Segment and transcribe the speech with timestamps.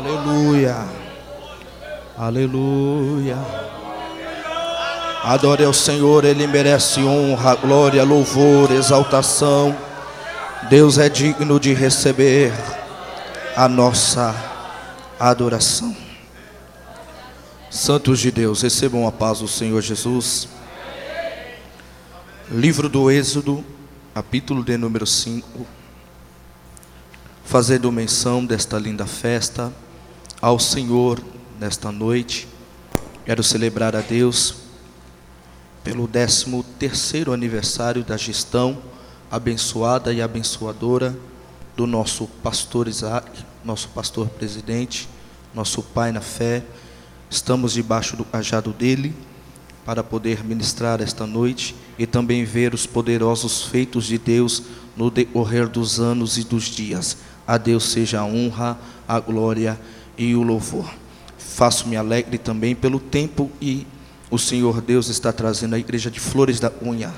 [0.00, 0.88] Aleluia.
[2.16, 3.36] Aleluia.
[5.22, 9.76] Adore ao Senhor, Ele merece honra, glória, louvor, exaltação.
[10.70, 12.50] Deus é digno de receber
[13.54, 14.34] a nossa
[15.18, 15.94] adoração.
[17.68, 20.48] Santos de Deus, recebam a paz do Senhor Jesus.
[22.50, 23.62] Livro do Êxodo,
[24.14, 25.66] capítulo de número 5.
[27.44, 29.70] Fazendo menção desta linda festa
[30.40, 31.22] ao Senhor
[31.58, 32.48] nesta noite.
[33.26, 34.54] Quero celebrar a Deus
[35.84, 38.78] pelo 13 terceiro aniversário da gestão
[39.30, 41.16] abençoada e abençoadora
[41.76, 45.08] do nosso pastor Isaac, nosso pastor presidente,
[45.54, 46.64] nosso pai na fé.
[47.28, 49.14] Estamos debaixo do cajado dele
[49.84, 54.62] para poder ministrar esta noite e também ver os poderosos feitos de Deus
[54.96, 57.18] no decorrer dos anos e dos dias.
[57.46, 59.99] A Deus seja a honra, a glória e
[60.34, 60.92] o louvor.
[61.38, 63.86] Faço-me alegre também pelo tempo e
[64.30, 67.12] o Senhor Deus está trazendo a igreja de Flores da Unha.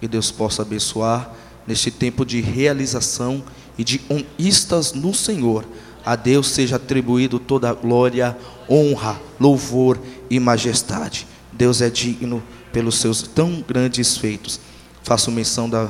[0.00, 1.30] Que Deus possa abençoar
[1.66, 3.42] neste tempo de realização
[3.78, 5.64] e de conquistas no Senhor.
[6.04, 8.36] A Deus seja atribuído toda a glória,
[8.68, 11.26] honra, louvor e majestade.
[11.52, 14.60] Deus é digno pelos seus tão grandes feitos.
[15.02, 15.88] Faço menção da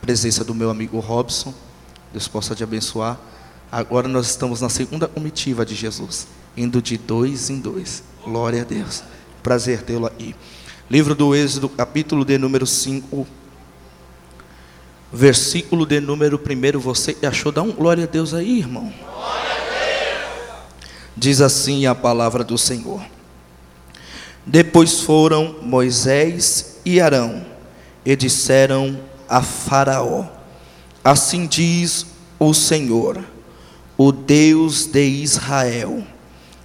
[0.00, 1.54] presença do meu amigo Robson.
[2.12, 3.18] Deus possa te abençoar.
[3.72, 8.04] Agora nós estamos na segunda comitiva de Jesus, indo de dois em dois.
[8.22, 9.02] Glória a Deus.
[9.42, 10.36] Prazer tê-lo aí.
[10.90, 13.26] Livro do Êxodo, capítulo de número 5
[15.12, 16.78] versículo de número 1.
[16.78, 17.52] Você achou?
[17.52, 18.92] Dá um glória a Deus aí, irmão.
[21.14, 23.02] Diz assim a palavra do Senhor.
[24.46, 27.44] Depois foram Moisés e Arão
[28.04, 28.98] e disseram
[29.28, 30.26] a Faraó:
[31.04, 32.06] Assim diz
[32.38, 33.22] o Senhor,
[34.02, 36.02] o Deus de Israel: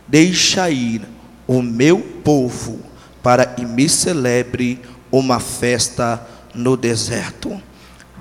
[0.07, 1.01] Deixa ir
[1.45, 2.79] o meu povo
[3.21, 4.79] para que me celebre
[5.11, 7.61] uma festa no deserto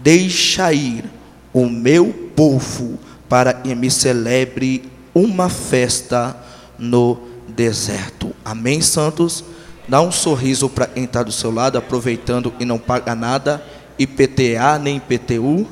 [0.07, 1.05] deixa ir
[1.53, 2.97] o meu povo
[3.29, 6.37] para que me celebre uma festa
[6.79, 8.33] no deserto.
[8.45, 9.43] Amém, santos?
[9.89, 13.61] Dá um sorriso para quem está do seu lado, aproveitando e não paga nada,
[13.99, 15.67] IPTA nem IPTU,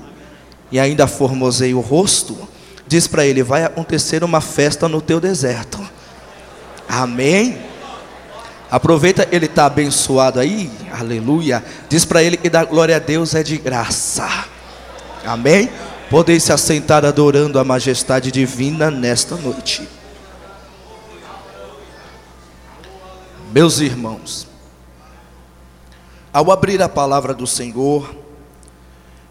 [0.73, 2.37] e ainda formoseia o rosto.
[2.87, 5.79] Diz para ele: vai acontecer uma festa no teu deserto.
[6.89, 7.59] Amém?
[8.71, 11.65] Aproveita, ele está abençoado aí, aleluia.
[11.89, 14.27] Diz para ele que dar glória a Deus é de graça,
[15.25, 15.71] amém?
[16.11, 19.89] Podem se assentar adorando a majestade divina nesta noite.
[23.53, 24.49] Meus irmãos,
[26.33, 28.13] ao abrir a palavra do Senhor,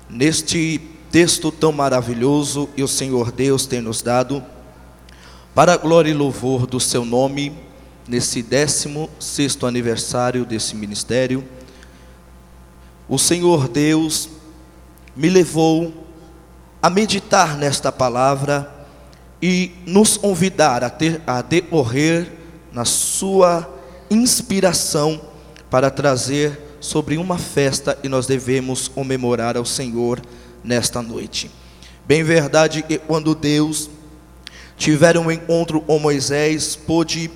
[0.10, 4.44] neste texto tão maravilhoso que o Senhor Deus tem nos dado,
[5.54, 7.56] para a glória e louvor do seu nome,
[8.08, 11.44] nesse 16 aniversário desse ministério,
[13.08, 14.28] o Senhor Deus
[15.16, 15.94] me levou
[16.82, 18.88] a meditar nesta palavra
[19.40, 22.32] e nos convidar a, ter, a decorrer
[22.72, 23.72] na sua
[24.10, 25.22] inspiração
[25.70, 30.20] para trazer sobre uma festa e nós devemos comemorar ao Senhor
[30.64, 31.52] nesta noite.
[32.06, 33.90] Bem verdade que quando Deus
[34.78, 37.30] tiver um encontro com Moisés, pôde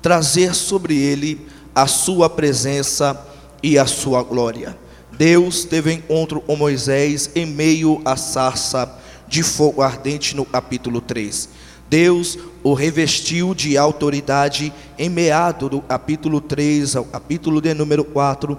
[0.00, 3.20] trazer sobre ele a sua presença
[3.62, 4.76] e a sua glória.
[5.16, 8.96] Deus teve encontro com Moisés em meio à sarça
[9.26, 11.48] de fogo ardente no capítulo 3.
[11.88, 18.58] Deus o revestiu de autoridade em meado do capítulo 3 ao capítulo de número 4,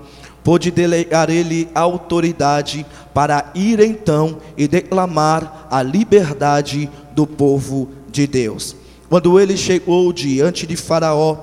[0.49, 2.83] pôde delegar ele autoridade
[3.13, 8.75] para ir então e declamar a liberdade do povo de Deus.
[9.07, 11.37] Quando ele chegou diante de Faraó,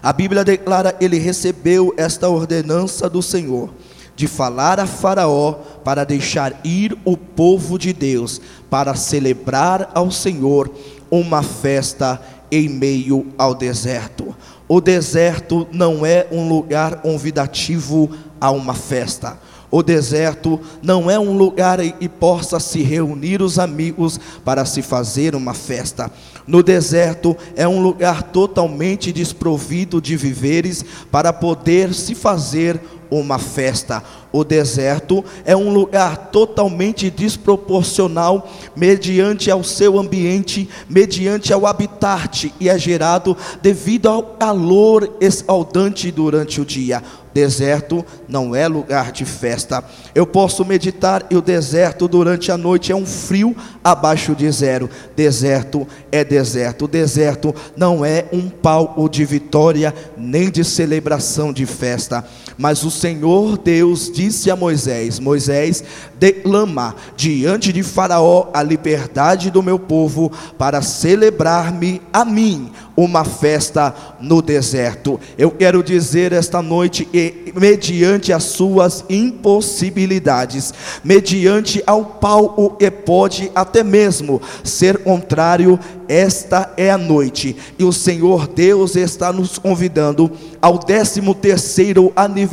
[0.00, 3.70] a Bíblia declara: ele recebeu esta ordenança do Senhor,
[4.14, 8.40] de falar a Faraó para deixar ir o povo de Deus,
[8.70, 10.70] para celebrar ao Senhor
[11.10, 12.22] uma festa
[12.52, 14.32] em meio ao deserto.
[14.74, 18.08] O deserto não é um lugar convidativo
[18.40, 19.36] a uma festa.
[19.70, 25.34] O deserto não é um lugar e possa se reunir os amigos para se fazer
[25.34, 26.10] uma festa.
[26.46, 32.80] No deserto é um lugar totalmente desprovido de viveres para poder se fazer
[33.10, 34.02] uma festa.
[34.32, 42.68] O deserto é um lugar totalmente desproporcional mediante ao seu ambiente, mediante ao habitat e
[42.68, 47.02] é gerado devido ao calor escaldante durante o dia.
[47.34, 49.82] Deserto não é lugar de festa.
[50.14, 54.88] Eu posso meditar e o deserto durante a noite é um frio abaixo de zero.
[55.16, 56.86] Deserto é deserto.
[56.86, 62.24] Deserto não é um palco de vitória nem de celebração de festa.
[62.62, 65.82] Mas o Senhor Deus disse a Moisés: Moisés,
[66.16, 73.92] declama diante de Faraó a liberdade do meu povo para celebrar-me a mim uma festa
[74.20, 75.18] no deserto.
[75.36, 80.72] Eu quero dizer esta noite, e, mediante as suas impossibilidades,
[81.02, 87.92] mediante ao pau e pode até mesmo ser contrário, esta é a noite, e o
[87.92, 90.30] Senhor Deus está nos convidando
[90.60, 92.51] ao 13 terceiro aniversário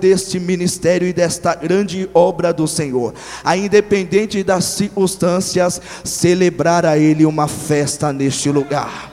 [0.00, 7.26] deste ministério e desta grande obra do Senhor, a independente das circunstâncias, celebrar a Ele
[7.26, 9.12] uma festa neste lugar.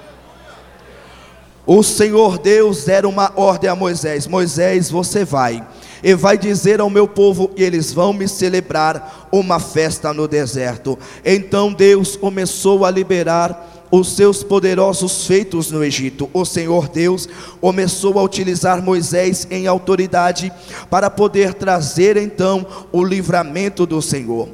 [1.66, 5.66] O Senhor Deus era uma ordem a Moisés: Moisés, você vai
[6.04, 10.98] e vai dizer ao meu povo que eles vão me celebrar uma festa no deserto.
[11.24, 16.30] Então Deus começou a liberar os seus poderosos feitos no Egito.
[16.34, 17.28] O Senhor Deus
[17.60, 20.52] começou a utilizar Moisés em autoridade
[20.90, 24.48] para poder trazer então o livramento do Senhor.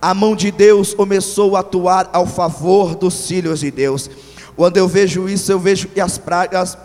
[0.00, 4.08] A mão de Deus começou a atuar ao favor dos filhos de Deus.
[4.56, 6.76] Quando eu vejo isso, eu vejo que as pragas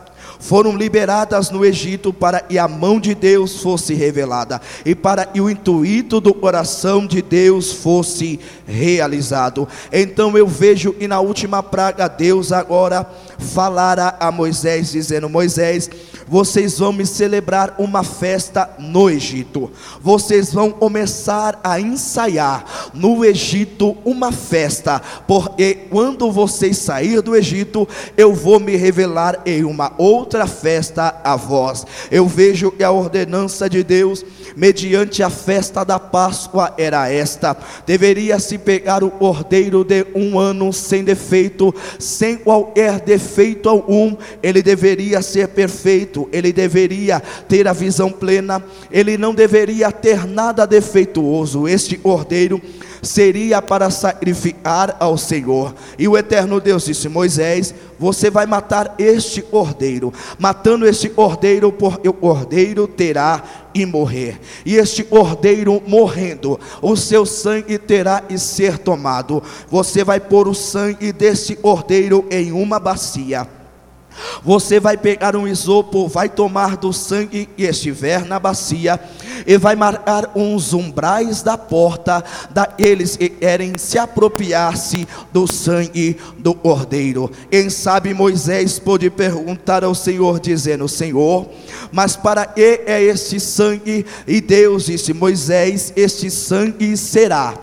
[0.45, 5.42] foram liberadas no Egito para que a mão de Deus fosse revelada e para que
[5.42, 9.68] o intuito do coração de Deus fosse realizado.
[9.92, 15.89] Então eu vejo que na última praga Deus agora falara a Moisés dizendo: Moisés,
[16.27, 19.71] vocês vão me celebrar uma festa no Egito.
[20.01, 27.87] Vocês vão começar a ensaiar no Egito uma festa, porque quando vocês sair do Egito,
[28.17, 31.85] eu vou me revelar em uma outra festa a vós.
[32.09, 37.55] Eu vejo que a ordenança de Deus mediante a festa da Páscoa era esta:
[37.85, 44.61] deveria se pegar o cordeiro de um ano sem defeito, sem qualquer defeito algum, ele
[44.61, 51.67] deveria ser perfeito, ele deveria ter a visão plena, ele não deveria ter nada defeituoso.
[51.67, 52.61] Este cordeiro
[53.05, 55.73] seria para sacrificar ao Senhor.
[55.97, 60.13] E o eterno Deus disse: Moisés, você vai matar este cordeiro.
[60.37, 63.43] Matando este cordeiro, porque o cordeiro terá
[63.73, 64.39] e morrer.
[64.65, 69.41] E este cordeiro morrendo, o seu sangue terá e ser tomado.
[69.69, 73.47] Você vai pôr o sangue deste cordeiro em uma bacia
[74.44, 79.00] você vai pegar um isopo, vai tomar do sangue que estiver na bacia,
[79.45, 86.53] e vai marcar uns umbrais da porta daqueles que querem se apropriar-se do sangue do
[86.53, 87.29] cordeiro.
[87.50, 91.47] Quem sabe Moisés pôde perguntar ao Senhor, dizendo: Senhor,
[91.91, 94.06] mas para que é este sangue?
[94.27, 97.53] E Deus disse: Moisés, este sangue será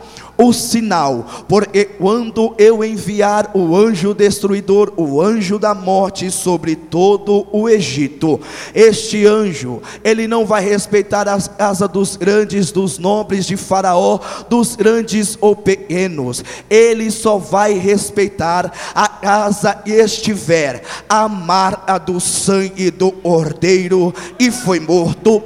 [0.42, 7.46] o sinal, porque quando eu enviar o anjo destruidor, o anjo da morte sobre todo
[7.52, 8.40] o Egito,
[8.74, 14.18] este anjo, ele não vai respeitar a casa dos grandes, dos nobres de Faraó,
[14.48, 22.18] dos grandes ou pequenos, ele só vai respeitar a casa que estiver a marca do
[22.18, 25.40] sangue do cordeiro e foi morto.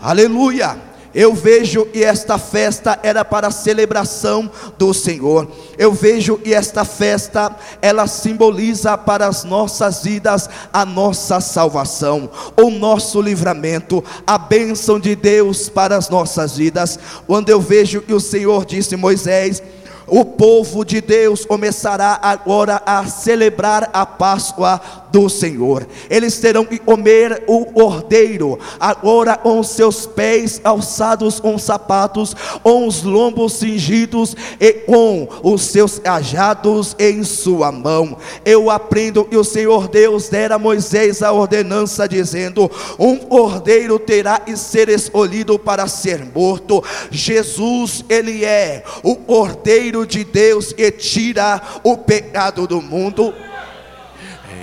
[0.00, 0.87] Aleluia.
[1.18, 4.48] Eu vejo que esta festa era para a celebração
[4.78, 5.48] do Senhor.
[5.76, 12.70] Eu vejo que esta festa ela simboliza para as nossas vidas a nossa salvação, o
[12.70, 16.96] nosso livramento, a bênção de Deus para as nossas vidas.
[17.26, 19.60] Quando eu vejo que o Senhor disse Moisés,
[20.06, 25.86] o povo de Deus começará agora a celebrar a Páscoa do Senhor.
[26.08, 33.02] Eles terão que comer o cordeiro, agora com seus pés calçados com sapatos, com os
[33.02, 38.16] lombos cingidos e com os seus cajados em sua mão.
[38.44, 44.38] Eu aprendo que o Senhor Deus dera a Moisés a ordenança, dizendo: Um cordeiro terá
[44.38, 46.82] que ser escolhido para ser morto.
[47.10, 53.32] Jesus, ele é o cordeiro de Deus que tira o pecado do mundo.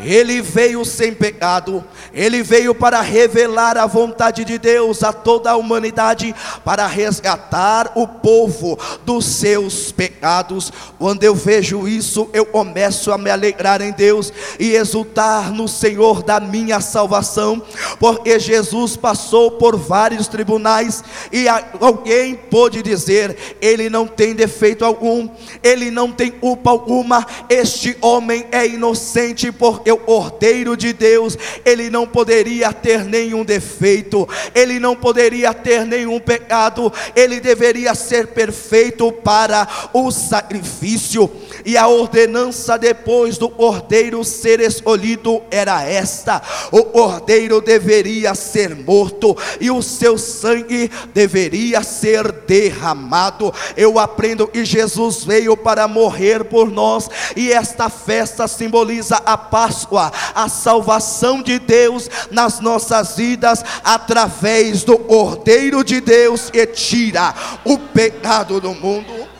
[0.06, 1.84] Ele veio sem pecado,
[2.14, 8.08] ele veio para revelar a vontade de Deus a toda a humanidade, para resgatar o
[8.08, 10.72] povo dos seus pecados.
[11.00, 16.22] Quando eu vejo isso, eu começo a me alegrar em Deus e exultar no Senhor
[16.22, 17.60] da minha salvação,
[18.00, 25.28] porque Jesus passou por vários tribunais e alguém pôde dizer: ele não tem defeito algum,
[25.64, 31.90] ele não tem culpa alguma, este homem é inocente, porque o ordeiro de Deus, ele
[31.90, 39.12] não poderia ter nenhum defeito, ele não poderia ter nenhum pecado, ele deveria ser perfeito
[39.12, 41.30] para o sacrifício.
[41.64, 49.36] E a ordenança depois do ordeiro ser escolhido era esta: o ordeiro deveria ser morto
[49.60, 53.54] e o seu sangue deveria ser derramado.
[53.75, 59.38] Eu aprendo que Jesus veio para morrer por nós, e esta festa simboliza a
[59.75, 67.36] Páscoa, a salvação de Deus nas nossas vidas através do ordeiro de Deus que tira
[67.65, 69.35] o pecado do mundo.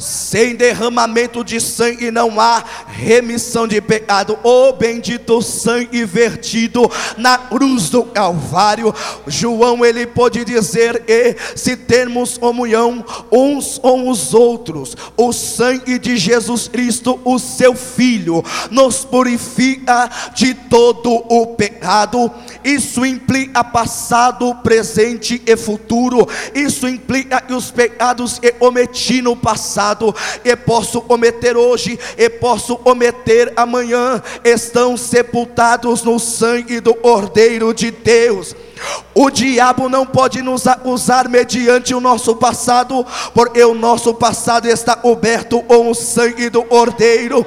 [0.00, 4.38] Sem derramamento de sangue não há remissão de pecado.
[4.42, 8.94] O bendito sangue vertido na cruz do Calvário.
[9.26, 16.16] João ele pode dizer que se termos comunhão uns com os outros, o sangue de
[16.16, 22.30] Jesus Cristo, o seu filho, nos purifica de todo o pecado.
[22.64, 26.26] Isso implica passado, presente e futuro.
[26.54, 32.28] Isso implica que os pecados que cometi no passado passado, e posso cometer hoje, e
[32.28, 38.54] posso cometer amanhã, estão sepultados no sangue do Cordeiro de Deus.
[39.14, 43.04] O diabo não pode nos acusar mediante o nosso passado,
[43.34, 47.44] porque o nosso passado está coberto com o sangue do Cordeiro,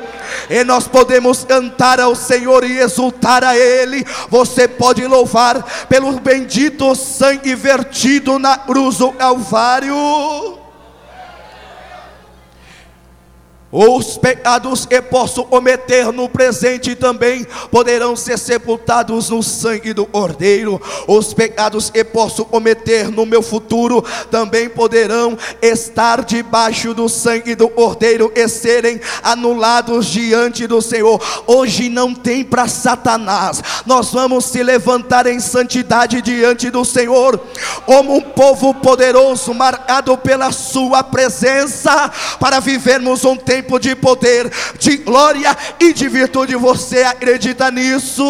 [0.50, 4.06] e nós podemos cantar ao Senhor e exultar a Ele.
[4.30, 10.63] Você pode louvar pelo bendito sangue vertido na cruz do Calvário.
[13.76, 20.80] Os pecados que posso cometer no presente também poderão ser sepultados no sangue do Cordeiro.
[21.08, 27.68] Os pecados que posso cometer no meu futuro também poderão estar debaixo do sangue do
[27.68, 31.20] Cordeiro e serem anulados diante do Senhor.
[31.48, 33.64] Hoje não tem para Satanás.
[33.88, 37.40] Nós vamos se levantar em santidade diante do Senhor,
[37.88, 44.52] como um povo poderoso, marcado pela Sua presença, para vivermos um tempo tempo de poder,
[44.78, 46.56] de glória e de virtude.
[46.56, 48.24] Você acredita nisso?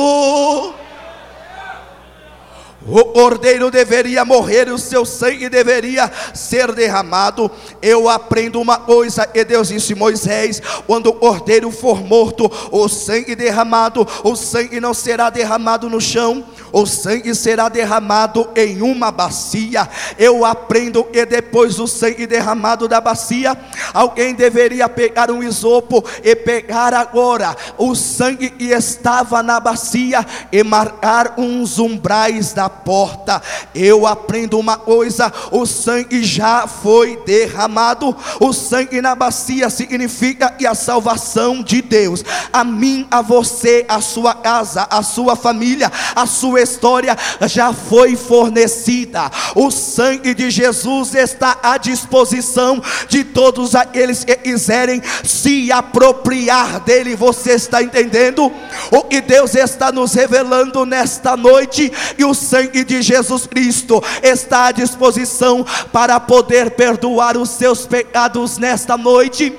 [2.85, 7.49] O cordeiro deveria morrer e o seu sangue deveria ser derramado.
[7.81, 13.35] Eu aprendo uma coisa que Deus disse Moisés: quando o cordeiro for morto, o sangue
[13.35, 19.87] derramado, o sangue não será derramado no chão, o sangue será derramado em uma bacia.
[20.17, 23.55] Eu aprendo que depois do sangue derramado da bacia,
[23.93, 30.63] alguém deveria pegar um isopo e pegar agora o sangue que estava na bacia e
[30.63, 33.39] marcar uns umbrais da porta.
[33.75, 38.15] Eu aprendo uma coisa: o sangue já foi derramado.
[38.39, 44.01] O sangue na bacia significa que a salvação de Deus, a mim, a você, a
[44.01, 47.15] sua casa, a sua família, a sua história
[47.47, 49.29] já foi fornecida.
[49.55, 57.15] O sangue de Jesus está à disposição de todos aqueles que quiserem se apropriar dele.
[57.15, 58.51] Você está entendendo?
[58.91, 64.67] O que Deus está nos revelando nesta noite e o sangue de Jesus Cristo está
[64.67, 69.53] à disposição para poder perdoar os seus pecados nesta noite.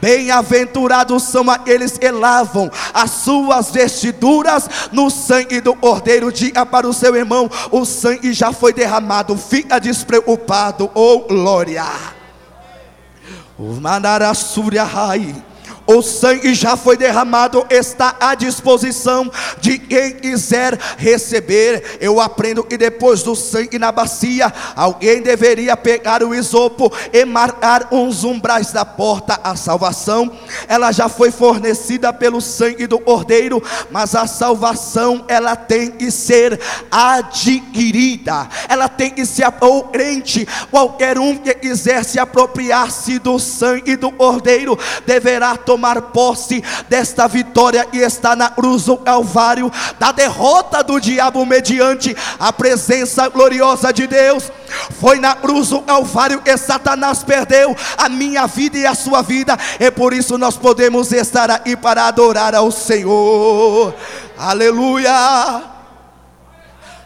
[0.00, 6.32] Bem-aventurados são aqueles que lavam as suas vestiduras no sangue do Cordeiro.
[6.42, 11.84] Diga para o seu irmão: o sangue já foi derramado, fica despreocupado, oh glória.
[13.56, 15.32] O Manarasúria Rai
[15.92, 19.30] o sangue já foi derramado, está à disposição
[19.60, 21.98] de quem quiser receber.
[22.00, 27.88] Eu aprendo que depois do sangue na bacia, alguém deveria pegar o isopo e marcar
[27.92, 29.38] uns umbrais da porta.
[29.44, 30.32] A salvação,
[30.66, 36.58] ela já foi fornecida pelo sangue do Cordeiro, mas a salvação, ela tem que ser
[36.90, 43.96] adquirida, ela tem que ser o crente, qualquer um que quiser se apropriar-se do sangue
[43.96, 50.12] do Cordeiro, deverá tomar tomar posse desta vitória e está na cruz do Calvário, da
[50.12, 54.52] derrota do diabo mediante a presença gloriosa de Deus.
[55.00, 59.58] Foi na cruz do Calvário que Satanás perdeu a minha vida e a sua vida,
[59.80, 63.92] e por isso nós podemos estar aqui para adorar ao Senhor.
[64.38, 65.71] Aleluia.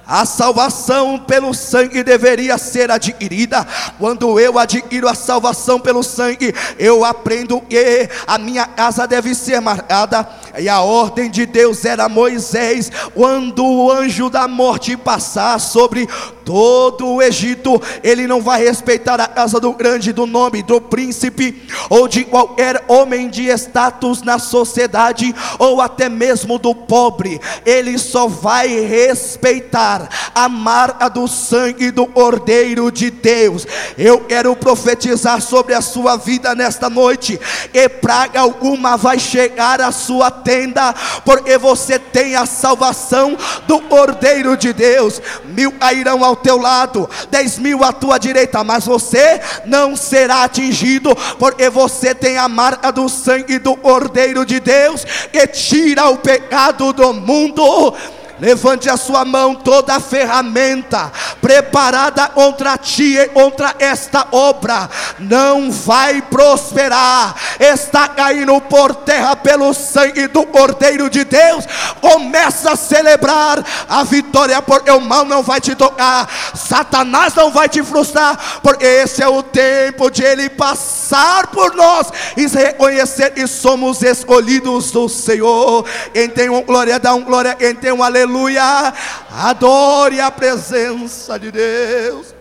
[0.07, 3.67] A salvação pelo sangue deveria ser adquirida.
[3.99, 9.61] Quando eu adquiro a salvação pelo sangue, eu aprendo que a minha casa deve ser
[9.61, 10.29] marcada.
[10.59, 16.09] E a ordem de Deus era Moisés, quando o anjo da morte passar sobre
[16.45, 21.63] todo o Egito, ele não vai respeitar a casa do grande, do nome do príncipe,
[21.91, 28.29] ou de qualquer homem de status na sociedade, ou até mesmo do pobre, ele só
[28.29, 29.96] vai respeitar
[30.35, 33.67] a marca do sangue do Cordeiro de Deus.
[33.97, 37.39] Eu quero profetizar sobre a sua vida nesta noite,
[37.73, 43.37] e praga alguma vai chegar à sua tenda, porque você tem a salvação
[43.67, 45.21] do Cordeiro de Deus.
[45.45, 51.15] Mil cairão ao teu lado, dez mil à tua direita, mas você não será atingido,
[51.39, 56.93] porque você tem a marca do sangue do Cordeiro de Deus que tira o pecado
[56.93, 57.95] do mundo.
[58.39, 67.35] Levante a sua mão, toda ferramenta preparada contra ti contra esta obra não vai prosperar.
[67.59, 71.65] Está caindo por terra pelo sangue do Cordeiro de Deus.
[72.01, 77.71] Começa a celebrar a vitória, porque o mal não vai te tocar, Satanás não vai
[77.71, 83.47] te frustrar, porque esse é o tempo de ele passar por nós e reconhecer que
[83.47, 85.87] somos escolhidos do Senhor.
[86.13, 87.55] Quem tem um glória, dá um glória.
[87.55, 88.93] Quem tem um aleluia aleluia.
[89.31, 92.36] Adore a presença de Deus.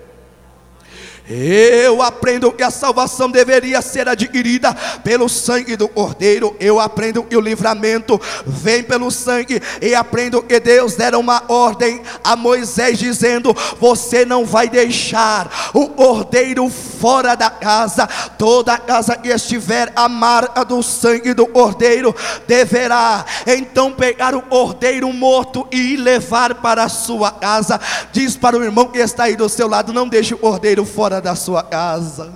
[1.28, 4.72] Eu aprendo que a salvação deveria ser adquirida
[5.04, 6.56] pelo sangue do Cordeiro.
[6.60, 9.60] Eu aprendo que o livramento vem pelo sangue.
[9.82, 15.88] E aprendo que Deus dera uma ordem a Moisés, dizendo: Você não vai deixar o
[15.90, 18.08] Cordeiro fora da casa.
[18.38, 22.16] Toda casa que estiver a marca do sangue do Cordeiro
[22.48, 27.82] deverá então pegar o Cordeiro morto e levar para a sua casa.
[28.12, 31.15] Diz para o irmão que está aí do seu lado: Não deixe o Cordeiro fora
[31.16, 32.34] fora da sua casa.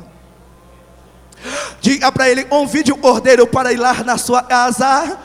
[1.81, 5.17] Diga para ele: convide o cordeiro para ir lá na sua casa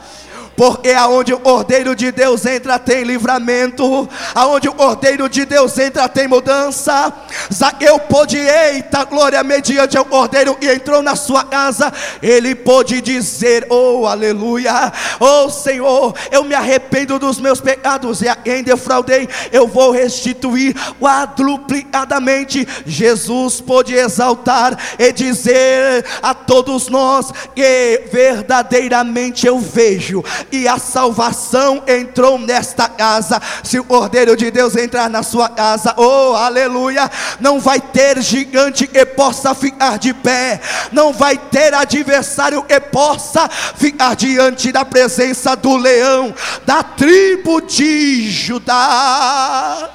[0.55, 6.07] porque aonde o Cordeiro de Deus entra tem livramento, aonde o Cordeiro de Deus entra
[6.07, 7.13] tem mudança.
[7.53, 13.67] Zaqueu pôde, eita glória, mediante o Cordeiro que entrou na sua casa, ele pôde dizer:
[13.69, 19.67] Oh, aleluia, oh Senhor, eu me arrependo dos meus pecados e a quem defraudei, eu
[19.67, 22.65] vou restituir quadruplicadamente.
[22.85, 31.83] Jesus pôde exaltar e dizer a todos nós que verdadeiramente eu vejo e a salvação
[31.87, 33.41] entrou nesta casa.
[33.63, 38.87] Se o Cordeiro de Deus entrar na sua casa, oh aleluia, não vai ter gigante
[38.87, 45.55] que possa ficar de pé, não vai ter adversário que possa ficar diante da presença
[45.55, 46.33] do leão
[46.65, 49.89] da tribo de Judá.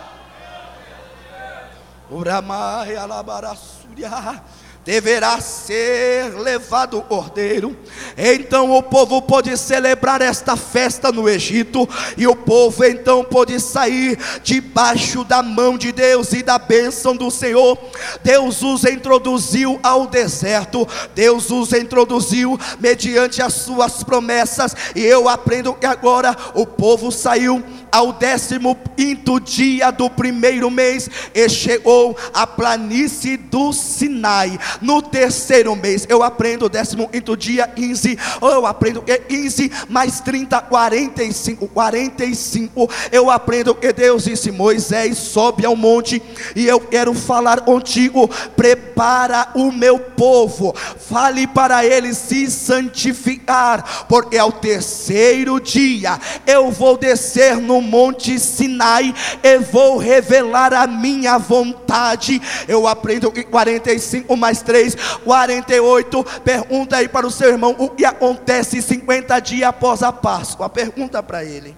[2.10, 4.42] Uramai alabarassuriá
[4.90, 7.76] deverá ser levado o cordeiro.
[8.18, 14.18] Então o povo pode celebrar esta festa no Egito, e o povo então pode sair
[14.42, 17.78] debaixo da mão de Deus e da bênção do Senhor.
[18.24, 25.72] Deus os introduziu ao deserto, Deus os introduziu mediante as suas promessas, e eu aprendo
[25.72, 32.46] que agora o povo saiu ao décimo quinto dia do primeiro mês, e chegou a
[32.46, 34.58] planície do Sinai.
[34.80, 39.70] No terceiro mês, eu aprendo o décimo quinto dia, 15, ou eu aprendo que 15
[39.88, 42.90] mais 30, 45, 45.
[43.10, 46.22] Eu aprendo que Deus disse: Moisés, sobe ao monte,
[46.54, 48.28] e eu quero falar contigo.
[48.56, 50.74] Prepara o meu povo,
[51.08, 59.14] fale para eles se santificar, porque ao terceiro dia eu vou descer no monte Sinai
[59.42, 62.40] e vou revelar a minha vontade.
[62.66, 66.24] Eu aprendo que 45 mais 3, 48.
[66.44, 70.68] Pergunta aí para o seu irmão o que acontece 50 dias após a Páscoa.
[70.68, 71.76] Pergunta para ele.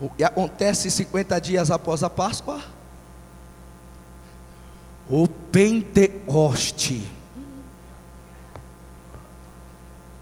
[0.00, 2.60] O que acontece 50 dias após a Páscoa?
[5.08, 7.13] O Pentecoste.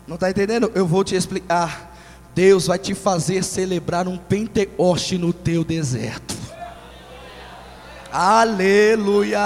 [0.06, 0.70] Não está entendendo?
[0.74, 1.92] Eu vou te explicar.
[2.34, 6.34] Deus vai te fazer celebrar um Pentecoste no teu deserto.
[8.10, 9.40] Aleluia.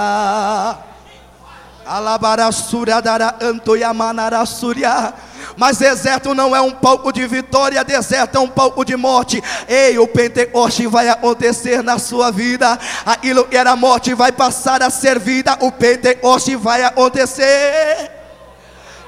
[5.55, 9.41] Mas deserto não é um palco de vitória, deserto é um palco de morte.
[9.67, 12.77] Ei, o Pentecoste vai acontecer na sua vida.
[13.05, 15.57] Aquilo que era morte vai passar a ser vida.
[15.61, 18.16] O Pentecoste vai acontecer.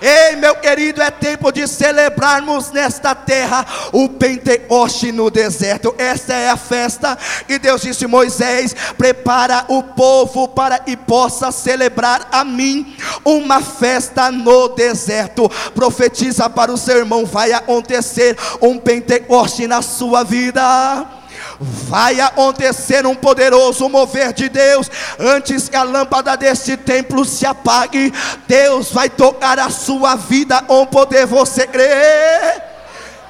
[0.02, 5.94] Ei, meu querido, é tempo de celebrarmos nesta terra o Pentecoste no deserto.
[5.98, 12.30] Esta é a festa que Deus disse: Moisés, prepara o povo para que possa celebrar
[12.32, 15.50] a mim uma festa no deserto.
[15.76, 21.19] Profetiza para o seu irmão: vai acontecer um Pentecoste na sua vida
[21.60, 24.90] vai acontecer um poderoso mover de Deus.
[25.20, 28.14] Antes que a lâmpada deste templo se apague,
[28.48, 31.26] Deus vai tocar a sua vida com poder.
[31.26, 32.62] Você crê?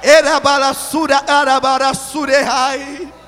[0.02, 3.19] Erabarassura, arabarasurehai.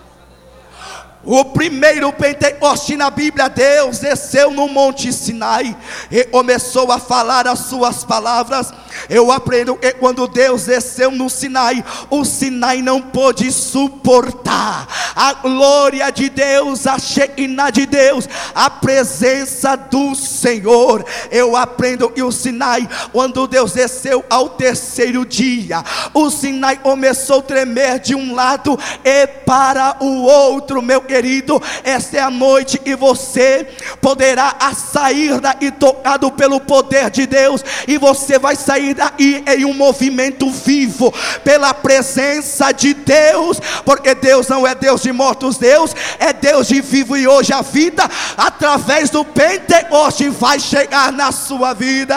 [1.24, 5.76] O primeiro Pentecoste na Bíblia, Deus desceu no Monte Sinai
[6.10, 8.72] e começou a falar as suas palavras.
[9.08, 16.10] Eu aprendo que quando Deus desceu no Sinai, o Sinai não pôde suportar a glória
[16.10, 21.04] de Deus, a Shekinah de Deus, a presença do Senhor.
[21.30, 27.42] Eu aprendo que o Sinai, quando Deus desceu ao terceiro dia, o Sinai começou a
[27.42, 31.62] tremer de um lado e para o outro, meu querido.
[31.84, 33.68] Esta é a noite que você
[34.00, 39.74] poderá sair daqui tocado pelo poder de Deus, e você vai sair daí em um
[39.74, 41.12] movimento vivo,
[41.44, 46.80] pela presença de Deus, porque Deus não é Deus de mortos, Deus é Deus de
[46.80, 52.16] vivo, e hoje a vida, através do Pentecoste, vai chegar na sua vida.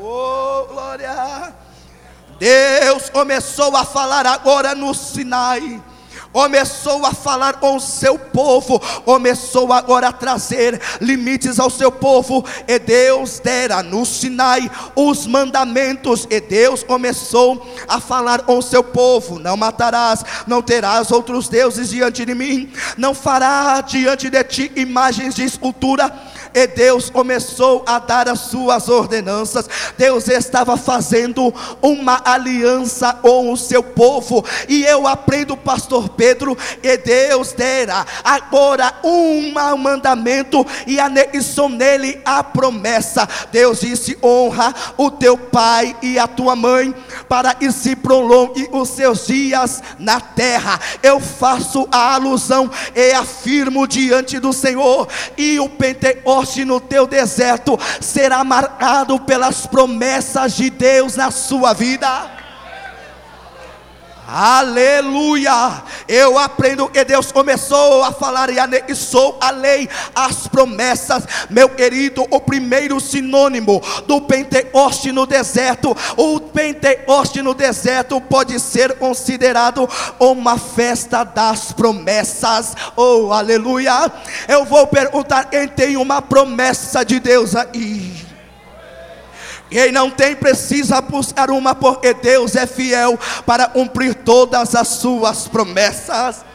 [0.00, 1.67] Oh, glória.
[2.38, 5.82] Deus começou a falar agora no Sinai.
[6.32, 12.44] Começou a falar com o seu povo, começou agora a trazer limites ao seu povo,
[12.66, 18.84] e Deus dera no Sinai os mandamentos, e Deus começou a falar com o seu
[18.84, 24.72] povo: não matarás, não terás outros deuses diante de mim, não fará diante de ti
[24.76, 26.14] imagens de escultura
[26.54, 29.68] e Deus começou a dar as suas ordenanças.
[29.96, 36.96] Deus estava fazendo uma aliança com o seu povo, e eu aprendo, pastor Pedro, e
[36.96, 43.28] Deus dera agora um mandamento e anexou nele a promessa.
[43.52, 46.94] Deus disse: honra o teu pai e a tua mãe,
[47.28, 50.80] para que se prolongue os seus dias na terra.
[51.02, 57.06] Eu faço a alusão e afirmo diante do Senhor, e o Pentecostes Pentecoste no teu
[57.06, 62.37] deserto será marcado pelas promessas de Deus na sua vida.
[64.30, 65.82] Aleluia!
[66.06, 72.26] Eu aprendo que Deus começou a falar e anexou a lei, as promessas, meu querido.
[72.30, 79.88] O primeiro sinônimo do Pentecoste no deserto, o Pentecoste no deserto pode ser considerado
[80.20, 82.74] uma festa das promessas.
[82.96, 84.12] Oh, aleluia!
[84.46, 88.27] Eu vou perguntar quem tem uma promessa de Deus aí.
[89.70, 95.46] Quem não tem precisa buscar uma, porque Deus é fiel para cumprir todas as suas
[95.46, 96.48] promessas.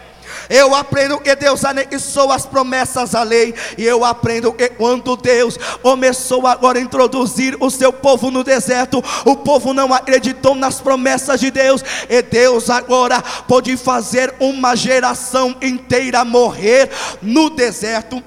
[0.49, 3.53] Eu aprendo que Deus anexou as promessas à lei.
[3.77, 9.03] E eu aprendo que quando Deus começou agora a introduzir o seu povo no deserto,
[9.25, 11.83] o povo não acreditou nas promessas de Deus.
[12.09, 16.89] E Deus agora pode fazer uma geração inteira morrer
[17.21, 18.21] no deserto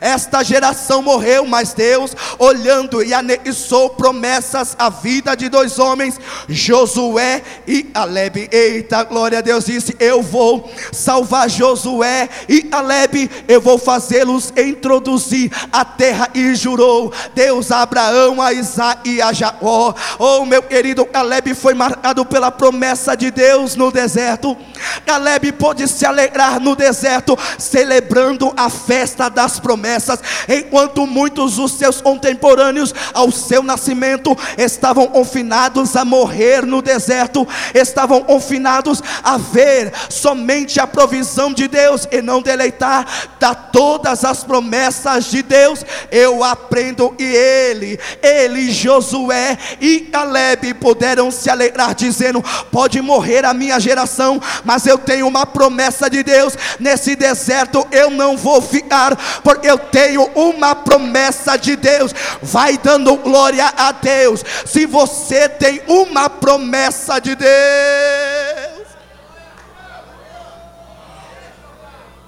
[0.00, 6.18] esta geração morreu, mas Deus, olhando e anexou promessas à vida de dois homens,
[6.48, 8.48] Josué e Aleb.
[8.50, 15.50] Eita, glória a Deus disse: Eu vou salvar Josué e Aleb, eu vou fazê-los introduzir
[15.72, 16.28] a terra.
[16.34, 19.94] E jurou Deus a Abraão, a Isaac e a Jacó.
[20.18, 24.56] Oh, meu querido Caleb foi marcado pela promessa de Deus no deserto.
[25.04, 31.72] Caleb pôde se alegrar no deserto, celebrando a festa das promessas promessas, enquanto muitos dos
[31.72, 39.92] seus contemporâneos ao seu nascimento estavam confinados a morrer no deserto, estavam confinados a ver
[40.08, 43.06] somente a provisão de Deus e não deleitar
[43.38, 45.84] da todas as promessas de Deus.
[46.10, 53.52] Eu aprendo e ele, ele, Josué e Caleb puderam se alegrar dizendo: pode morrer a
[53.52, 59.16] minha geração, mas eu tenho uma promessa de Deus nesse deserto eu não vou ficar,
[59.42, 62.14] porque eu tenho uma promessa de Deus.
[62.40, 64.44] Vai dando glória a Deus.
[64.64, 68.75] Se você tem uma promessa de Deus.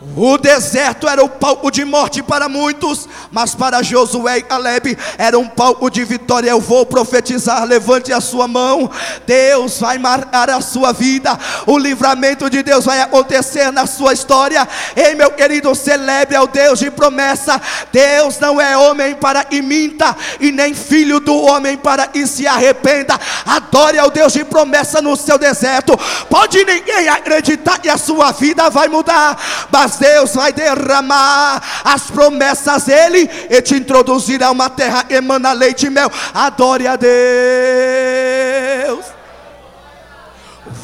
[0.00, 5.36] O deserto era o palco de morte para muitos, mas para Josué e Caleb era
[5.36, 6.50] um palco de vitória.
[6.50, 8.88] Eu vou profetizar, levante a sua mão.
[9.26, 11.36] Deus vai marcar a sua vida.
[11.66, 14.68] O livramento de Deus vai acontecer na sua história.
[14.94, 17.60] Ei, meu querido, celebre ao Deus de promessa.
[17.92, 22.46] Deus não é homem para que minta, e nem filho do homem para que se
[22.46, 23.18] arrependa.
[23.44, 25.98] Adore ao Deus de promessa no seu deserto.
[26.30, 29.36] Pode ninguém acreditar que a sua vida vai mudar,
[29.72, 35.52] mas Deus vai derramar as promessas dele e te introduzir a uma terra que emana
[35.52, 36.10] leite e mel.
[36.32, 38.67] Adore a Deus.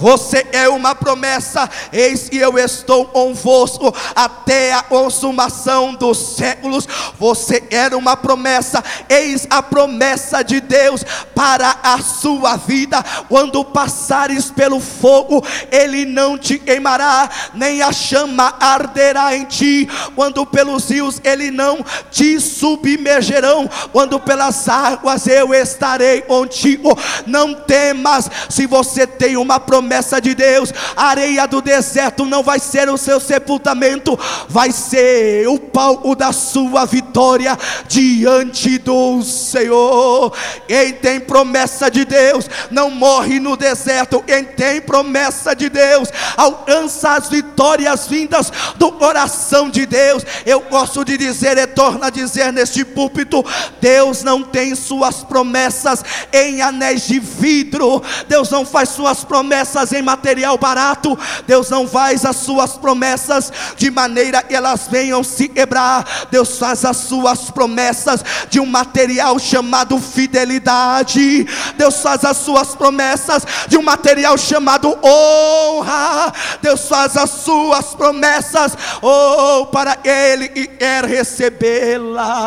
[0.05, 6.87] Você é uma promessa, eis que eu estou convosco até a consumação dos séculos.
[7.19, 11.03] Você era uma promessa, eis a promessa de Deus
[11.35, 13.03] para a sua vida.
[13.31, 19.89] Quando passares pelo fogo, ele não te queimará, nem a chama arderá em ti.
[20.15, 23.71] Quando pelos rios, ele não te submergerão.
[23.91, 26.95] Quando pelas águas, eu estarei contigo.
[27.27, 30.73] Não temas, se você tem uma promessa promessa de Deus.
[30.97, 36.33] A areia do deserto não vai ser o seu sepultamento, vai ser o palco da
[36.33, 40.33] sua vitória diante do Senhor.
[40.67, 44.23] Quem tem promessa de Deus não morre no deserto.
[44.27, 50.25] Quem tem promessa de Deus alcança as vitórias vindas do coração de Deus.
[50.45, 53.45] Eu gosto de dizer e torna a dizer neste púlpito:
[53.81, 56.03] Deus não tem suas promessas
[56.33, 58.03] em anéis de vidro.
[58.29, 61.19] Deus não faz suas promessas promessas em material barato.
[61.47, 66.07] Deus não faz as suas promessas de maneira que elas venham se quebrar.
[66.31, 71.45] Deus faz as suas promessas de um material chamado fidelidade.
[71.77, 76.33] Deus faz as suas promessas de um material chamado honra.
[76.63, 82.45] Deus faz as suas promessas, oh, para Ele que quer recebê-las.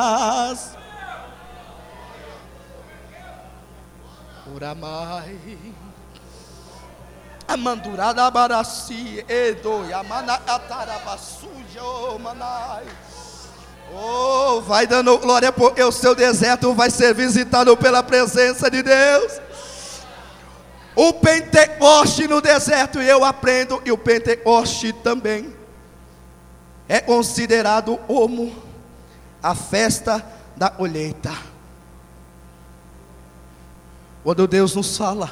[4.56, 5.67] Oramai.
[7.48, 12.86] Amandurada baraci, edo, yamana atarabasuja, manai.
[13.94, 19.40] Oh, vai dando glória porque o seu deserto vai ser visitado pela presença de Deus.
[20.94, 25.56] O Pentecoste no deserto, eu aprendo, e o Pentecoste também
[26.90, 28.54] é considerado como
[29.42, 31.32] a festa da colheita.
[34.24, 35.32] Quando Deus nos fala,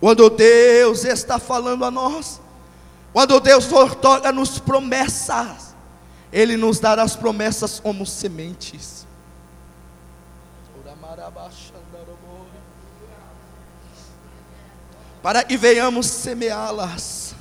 [0.00, 2.40] quando Deus está falando a nós,
[3.12, 5.74] quando Deus otorga-nos promessas,
[6.32, 9.06] Ele nos dará as promessas como sementes.
[15.22, 17.34] Para que venhamos semeá-las.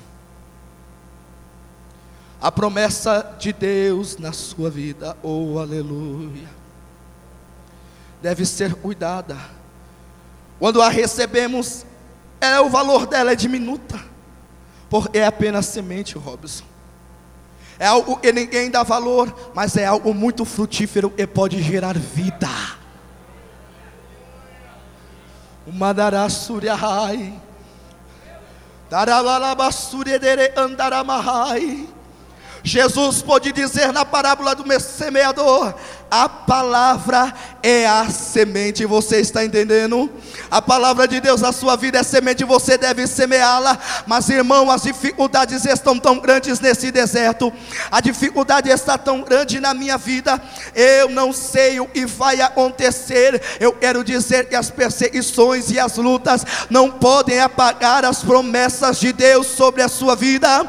[2.40, 6.48] A promessa de Deus na sua vida, oh aleluia,
[8.22, 9.36] deve ser cuidada.
[10.60, 11.84] Quando a recebemos,
[12.40, 14.00] é, o valor dela é diminuta,
[14.90, 16.66] porque é apenas semente, Robson.
[17.80, 22.48] É algo que ninguém dá valor, mas é algo muito frutífero e pode gerar vida.
[25.66, 27.40] O Madarasuriahai,
[30.56, 31.88] Andaramahai.
[32.64, 35.74] Jesus pode dizer na parábola do semeador:
[36.10, 40.10] a palavra é a semente, você está entendendo?
[40.50, 43.78] A palavra de Deus na sua vida é semente, você deve semeá-la.
[44.06, 47.52] Mas irmão, as dificuldades estão tão grandes nesse deserto,
[47.92, 50.42] a dificuldade está tão grande na minha vida,
[50.74, 53.42] eu não sei o que vai acontecer.
[53.60, 59.12] Eu quero dizer que as perseguições e as lutas não podem apagar as promessas de
[59.12, 60.66] Deus sobre a sua vida.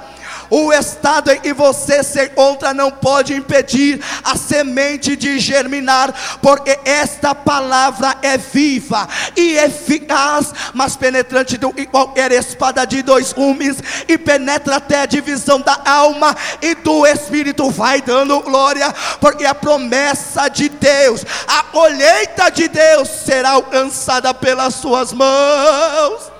[0.50, 6.78] O estado em que você se encontra não pode impedir a semente de germinar, porque
[6.84, 13.76] esta palavra é viva e eficaz, mas penetrante do que qualquer espada de dois gumes,
[14.06, 17.70] e penetra até a divisão da alma e do espírito.
[17.70, 24.74] Vai dando glória, porque a promessa de Deus, a colheita de Deus será alcançada pelas
[24.74, 26.37] suas mãos.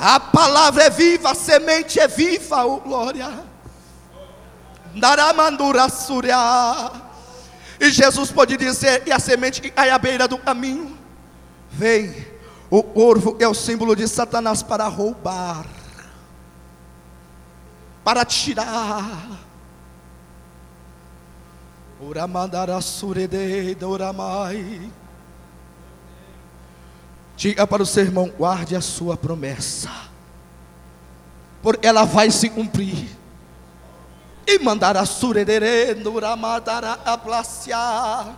[0.00, 3.44] A palavra é viva, a semente é viva, oh glória.
[4.94, 6.92] Naramandura surya.
[7.80, 10.96] E Jesus pode dizer, e a semente que cai à beira do caminho,
[11.70, 12.14] vem,
[12.70, 15.64] o corvo é o símbolo de Satanás para roubar,
[18.04, 19.48] para tirar.
[22.00, 24.90] Uramandara surede doramai.
[27.38, 29.88] Diga para o seu irmão: guarde a sua promessa,
[31.62, 33.16] porque ela vai se cumprir.
[34.44, 38.36] E mandará suredere, nuramadara aplasia.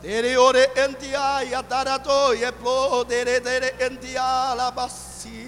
[0.00, 5.45] Dere ore endia, yadarato, yeplo, dere dere endia, labasi.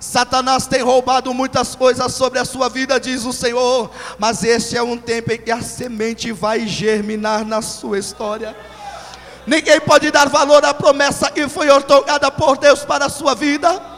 [0.00, 3.90] Satanás tem roubado muitas coisas sobre a sua vida, diz o Senhor.
[4.18, 8.56] Mas este é um tempo em que a semente vai germinar na sua história.
[9.46, 13.95] Ninguém pode dar valor à promessa que foi otorgada por Deus para a sua vida.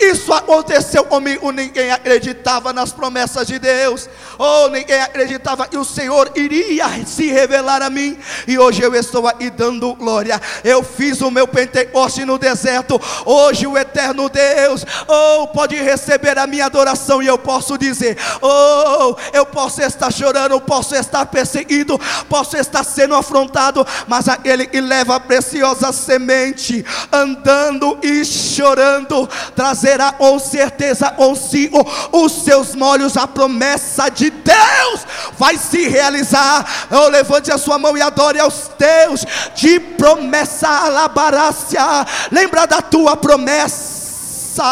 [0.00, 1.52] Isso aconteceu comigo.
[1.52, 4.08] Ninguém acreditava nas promessas de Deus.
[4.38, 8.18] Ou oh, ninguém acreditava que o Senhor iria se revelar a mim.
[8.48, 10.40] E hoje eu estou aqui dando glória.
[10.64, 12.98] Eu fiz o meu Pentecoste no deserto.
[13.26, 17.22] Hoje o eterno Deus, oh, pode receber a minha adoração.
[17.22, 23.14] E eu posso dizer: Oh, eu posso estar chorando, posso estar perseguido, posso estar sendo
[23.14, 23.86] afrontado.
[24.08, 31.84] Mas aquele que leva a preciosa semente, andando e chorando, trazer terá com certeza consigo
[32.12, 35.00] os seus molhos, a promessa de Deus
[35.36, 36.64] vai se realizar.
[37.10, 39.26] Levante a sua mão e adore aos teus
[39.56, 41.82] de promessa alabarácia.
[42.30, 44.62] Lembra da tua promessa.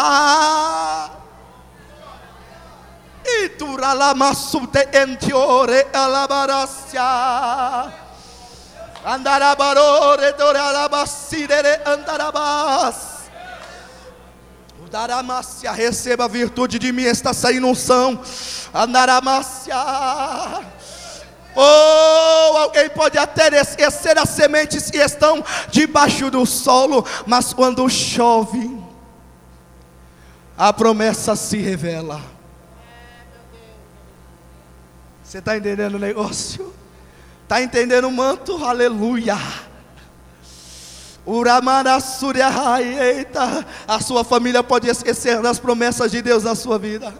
[3.25, 7.03] E duralamasute entiore alabarácia.
[9.05, 13.18] Andarabarore doralabasire andarabas.
[14.91, 18.19] Daramácia, receba a virtude de mim, está saindo unção.
[18.73, 19.75] Andaramácia.
[21.55, 28.79] Oh, alguém pode até esquecer as sementes que estão debaixo do solo, mas quando chove,
[30.57, 32.21] a promessa se revela.
[35.23, 36.73] Você está entendendo o negócio?
[37.43, 38.63] Está entendendo o manto?
[38.65, 39.37] Aleluia.
[42.81, 47.13] Eita, a sua família pode esquecer das promessas de Deus na sua vida.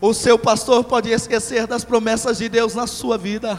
[0.00, 3.58] O seu pastor pode esquecer das promessas de Deus na sua vida.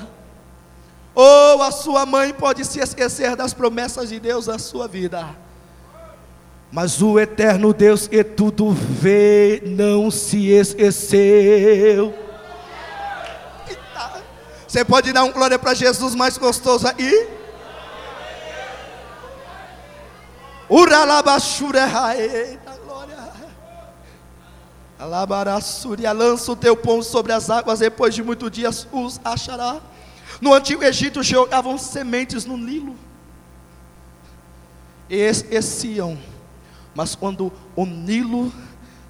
[1.14, 5.28] Ou a sua mãe pode se esquecer das promessas de Deus na sua vida.
[6.72, 12.14] Mas o eterno Deus que tudo vê não se esqueceu.
[14.66, 17.37] Você pode dar um glória para Jesus mais gostoso aí?
[25.00, 29.80] Alabarassuria, lança o teu pão sobre as águas, depois de muitos dias os achará.
[30.42, 32.96] No antigo Egito jogavam sementes no Nilo.
[35.10, 36.18] Esqueciam.
[36.94, 38.52] Mas quando o Nilo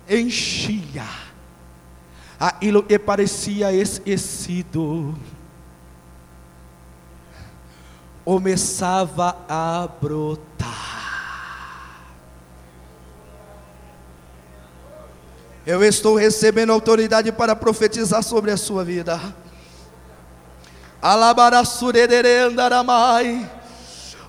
[0.10, 1.06] enchia,
[2.40, 5.18] aquilo que parecia esquecido,
[8.26, 10.87] começava a brotar.
[15.68, 19.20] Eu estou recebendo autoridade para profetizar sobre a sua vida.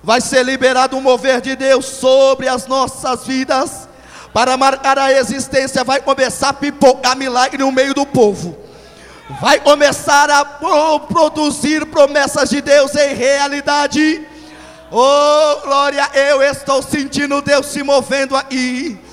[0.03, 3.87] Vai ser liberado um mover de Deus sobre as nossas vidas.
[4.33, 8.57] Para marcar a existência, vai começar a pipocar milagre no meio do povo.
[9.39, 14.27] Vai começar a produzir promessas de Deus em realidade.
[14.91, 19.07] Oh, glória, eu estou sentindo Deus se movendo aí.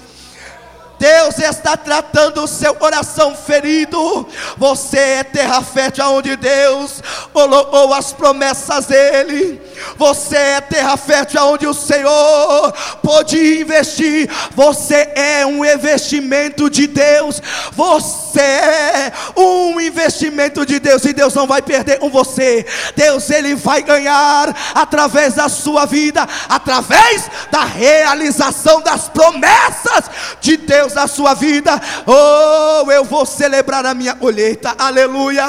[0.99, 4.27] Deus está tratando o seu coração ferido.
[4.57, 9.61] Você é terra fértil aonde Deus colocou as promessas dele.
[9.97, 14.29] Você é terra fértil aonde o Senhor pode investir.
[14.55, 17.43] Você é um investimento de Deus.
[17.73, 22.65] Você é um investimento de Deus e Deus não vai perder com você.
[22.95, 30.86] Deus ele vai ganhar através da sua vida, através da realização das promessas de Deus
[30.87, 31.81] Deus na sua vida.
[32.07, 34.75] Oh, eu vou celebrar a minha colheita.
[34.79, 35.45] Aleluia.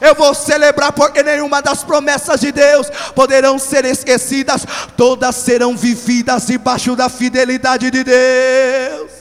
[0.00, 4.66] Eu vou celebrar porque nenhuma das promessas de Deus poderão ser esquecidas.
[4.96, 9.12] Todas serão vividas debaixo da fidelidade de Deus.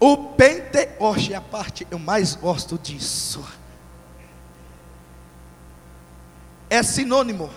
[0.00, 3.44] O Pentecoste é a parte eu mais gosto disso.
[6.70, 7.50] É sinônimo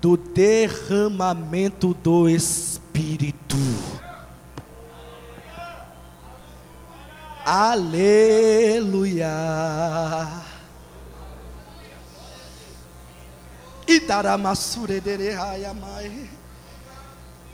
[0.00, 2.81] do derramamento do Espírito.
[7.44, 9.28] Aleluia.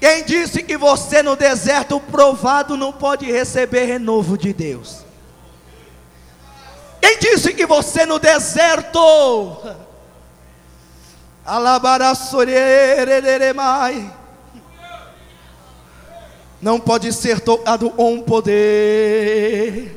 [0.00, 5.04] Quem disse que você no deserto provado não pode receber renovo de Deus?
[7.00, 8.98] Quem disse que você no deserto
[16.60, 19.96] não pode ser tocado com poder.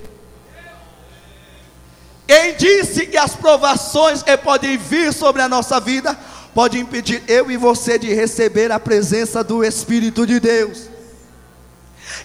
[2.27, 6.17] Quem disse que as provações que podem vir sobre a nossa vida
[6.53, 10.89] pode impedir eu e você de receber a presença do Espírito de Deus?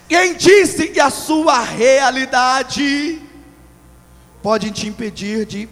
[0.08, 3.20] Quem disse que a sua realidade
[4.42, 5.68] pode te impedir de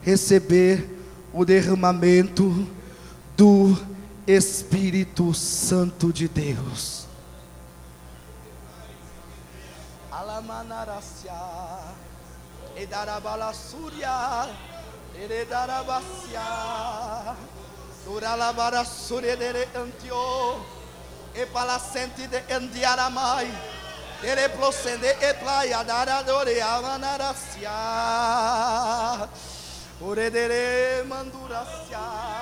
[0.00, 0.88] receber
[1.32, 2.66] o derramamento
[3.36, 3.76] do
[4.26, 7.01] Espírito Santo de Deus?
[10.42, 11.32] Alamanaracia,
[12.76, 14.48] Edarabalassúria,
[15.14, 16.40] Eredarabacia,
[18.04, 20.66] Duralabarasúria de Antio,
[21.34, 23.52] Epalacente de Andiaramai,
[24.22, 27.70] Ereplocende e Playa, Daradore, Amanaracia,
[30.00, 32.32] Uredere Manduracia.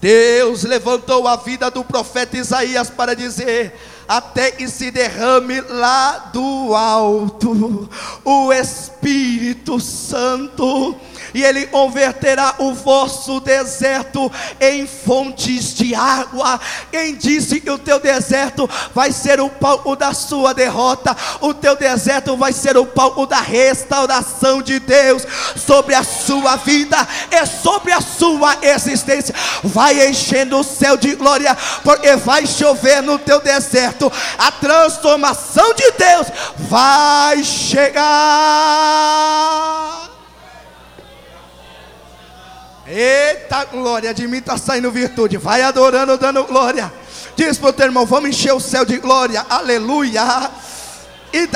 [0.00, 3.74] Deus levantou a vida do profeta Isaías para dizer:
[4.08, 7.88] até que se derrame lá do alto
[8.24, 10.96] o Espírito Santo
[11.34, 16.60] e Ele converterá o vosso deserto em fontes de água.
[16.90, 21.16] Quem disse que o teu deserto vai ser o palco da sua derrota?
[21.40, 25.26] O teu deserto vai ser o palco da restauração de Deus
[25.56, 26.96] sobre a sua vida
[27.30, 29.34] e sobre a sua existência.
[29.62, 34.10] Vai enchendo o céu de glória, porque vai chover no teu deserto.
[34.38, 36.26] A transformação de Deus
[36.58, 37.98] vai chegar.
[42.90, 45.36] Eita glória, de mim está saindo virtude.
[45.36, 46.90] Vai adorando, dando glória.
[47.36, 49.44] Diz para o teu irmão: vamos encher o céu de glória.
[49.48, 50.50] Aleluia.
[51.32, 51.46] E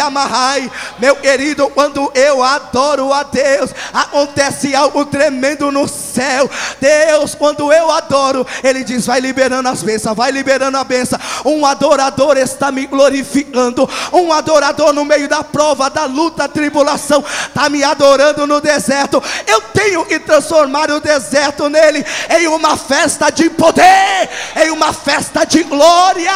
[0.00, 0.70] amarrai.
[0.98, 6.48] Meu querido, quando eu adoro a Deus, acontece algo tremendo no céu.
[6.80, 11.18] Deus, quando eu adoro, Ele diz: vai liberando as bênçãos, vai liberando a bênção.
[11.44, 13.88] Um adorador está me glorificando.
[14.12, 19.22] Um adorador no meio da prova, da luta, tribulação, está me adorando no deserto.
[19.46, 25.44] Eu tenho que transformar o deserto nele em uma festa de poder, em uma festa
[25.44, 26.32] de glória.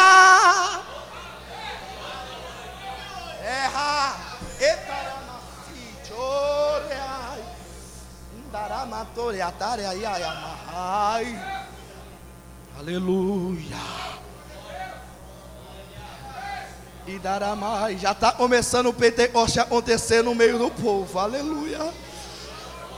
[3.51, 4.15] Erra,
[4.59, 7.43] etaramasi, choreai,
[8.37, 11.41] indaramatoriatare, ai, ai, amahai.
[12.79, 13.75] Aleluia.
[17.05, 17.99] E dará mais.
[17.99, 21.19] Já está começando o Pentecoste a acontecer no meio do povo.
[21.19, 21.91] Aleluia.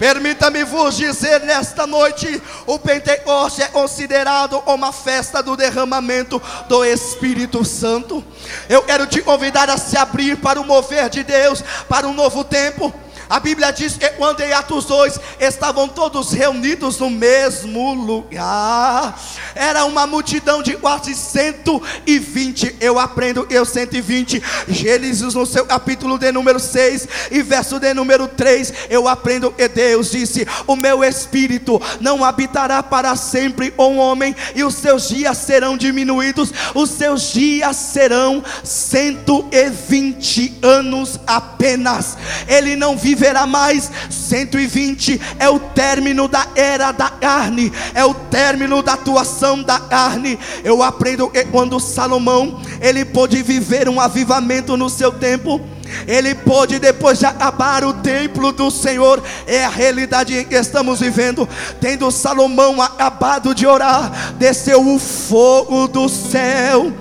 [0.03, 7.63] Permita-me vos dizer nesta noite: o Pentecoste é considerado uma festa do derramamento do Espírito
[7.63, 8.21] Santo.
[8.67, 12.43] Eu quero te convidar a se abrir para o mover de Deus, para um novo
[12.43, 12.93] tempo.
[13.29, 19.19] A Bíblia diz que quando em Atos 2 estavam todos reunidos no mesmo lugar,
[19.55, 22.77] era uma multidão de quase 120.
[22.79, 24.41] Eu aprendo eu 120.
[24.67, 29.67] Gênesis no seu capítulo de número 6 e verso de número 3, eu aprendo que
[29.67, 35.37] Deus disse: "O meu espírito não habitará para sempre o homem, e os seus dias
[35.37, 42.17] serão diminuídos, os seus dias serão 120 anos apenas.
[42.47, 43.91] Ele não vive viverá mais.
[44.09, 50.37] 120 é o término da era da carne, é o término da atuação da carne.
[50.63, 55.61] Eu aprendo que quando Salomão ele pôde viver um avivamento no seu tempo.
[56.07, 60.99] Ele pôde, depois de acabar o templo do Senhor, é a realidade em que estamos
[60.99, 61.47] vivendo.
[61.79, 66.91] Tendo Salomão acabado de orar, desceu o fogo do céu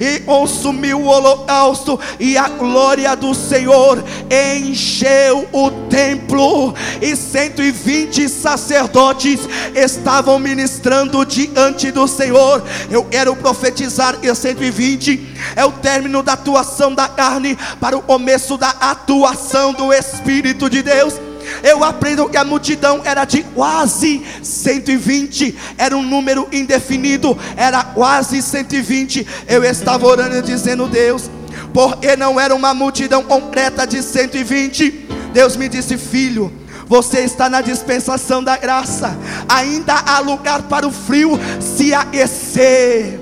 [0.00, 9.40] e consumiu o holocausto, e a glória do Senhor encheu o templo, e 120 sacerdotes
[9.74, 12.62] estavam ministrando diante do Senhor.
[12.90, 18.56] Eu quero profetizar que 120 é o término da atuação da carne para o começo
[18.56, 21.14] da atuação do Espírito de Deus
[21.62, 28.40] eu aprendo que a multidão era de quase 120, era um número indefinido, era quase
[28.40, 29.26] 120.
[29.48, 31.30] Eu estava orando dizendo, Deus,
[31.72, 35.08] porque não era uma multidão concreta de 120.
[35.32, 36.52] Deus me disse, filho,
[36.86, 39.16] você está na dispensação da graça,
[39.48, 43.20] ainda há lugar para o frio se aquecer,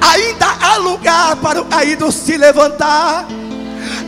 [0.00, 3.26] ainda há lugar para o caído se levantar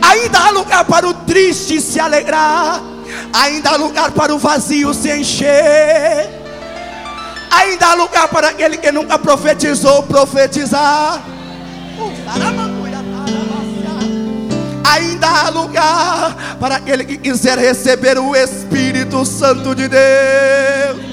[0.01, 2.81] ainda há lugar para o triste se alegrar,
[3.33, 6.29] ainda há lugar para o vazio se encher,
[7.49, 11.21] ainda há lugar para aquele que nunca profetizou profetizar.
[14.83, 21.10] Ainda há lugar para aquele que quiser receber o Espírito Santo de Deus.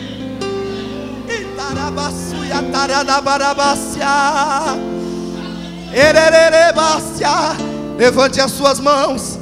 [7.97, 9.39] Levante as suas mãos.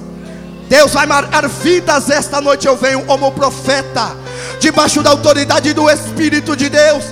[0.69, 2.67] Deus vai marcar vidas esta noite.
[2.67, 4.17] Eu venho como profeta,
[4.61, 7.05] debaixo da autoridade do Espírito de Deus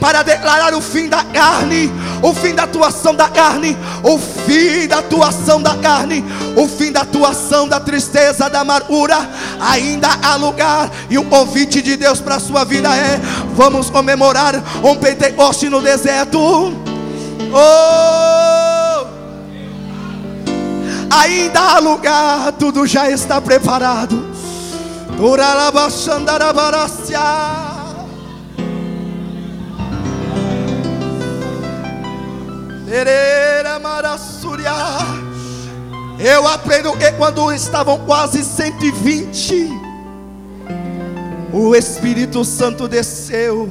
[0.00, 1.92] para declarar o fim da carne,
[2.22, 6.24] o fim da atuação da carne, o fim da atuação da carne,
[6.56, 9.16] o fim da atuação da tristeza, da amargura.
[9.60, 13.20] Ainda há lugar, e o convite de Deus para a sua vida é:
[13.56, 14.54] vamos comemorar
[14.84, 16.38] um Pentecoste no deserto.
[17.52, 19.06] Oh!
[21.10, 24.26] Ainda há lugar, tudo já está preparado.
[36.18, 39.85] Eu aprendo que quando estavam quase 120,
[41.58, 43.68] o Espírito Santo desceu.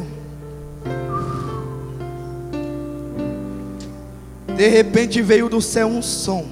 [4.56, 6.46] De repente veio do céu um som,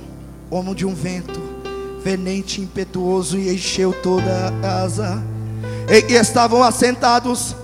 [0.49, 1.41] como de um vento,
[2.03, 5.23] venente, impetuoso, e encheu toda a casa.
[5.89, 7.55] E estavam assentados,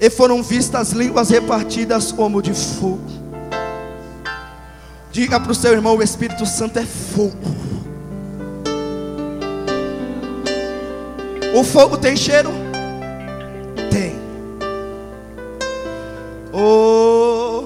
[0.00, 3.18] e foram vistas línguas repartidas como de fogo
[5.10, 7.36] Diga para o seu irmão: o Espírito Santo é fogo.
[11.58, 12.50] O fogo tem cheiro?
[13.90, 14.14] Tem.
[16.52, 17.64] Oh.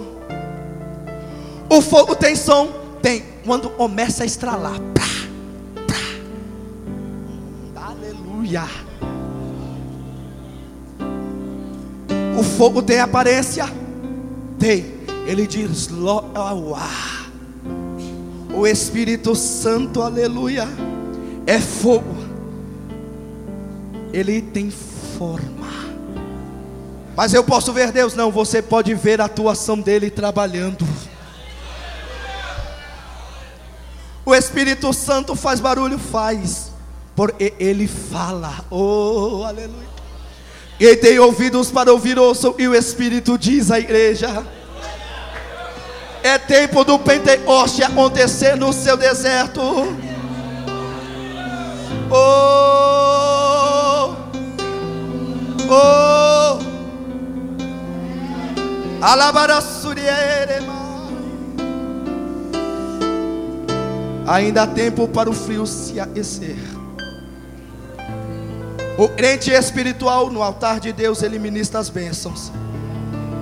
[1.69, 2.69] O fogo tem som?
[3.03, 3.23] Tem.
[3.45, 4.81] Quando começa a estralar.
[7.77, 8.65] Aleluia.
[12.39, 13.67] O fogo tem aparência?
[14.59, 14.87] Tem.
[15.27, 15.91] Ele diz.
[18.55, 20.67] O Espírito Santo, aleluia,
[21.47, 22.22] é fogo.
[24.13, 25.69] Ele tem forma.
[27.17, 28.15] Mas eu posso ver Deus?
[28.15, 30.87] Não, você pode ver a atuação dele trabalhando.
[34.25, 35.99] O Espírito Santo faz barulho?
[35.99, 36.71] Faz,
[37.15, 38.65] porque ele fala.
[38.71, 39.93] Oh, aleluia.
[40.79, 44.45] Quem tem ouvidos para ouvir, ouçam, e o Espírito diz à igreja.
[46.23, 49.61] É tempo do Pentecoste acontecer no seu deserto.
[52.11, 53.22] Oh,
[55.71, 56.59] oh,
[64.27, 66.57] Ainda há tempo para o frio se aquecer.
[68.97, 72.53] O crente espiritual no altar de Deus, ele ministra as bênçãos.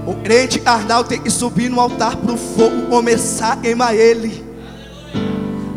[0.07, 4.45] O crente carnal tem que subir no altar para o fogo começar a queimar ele.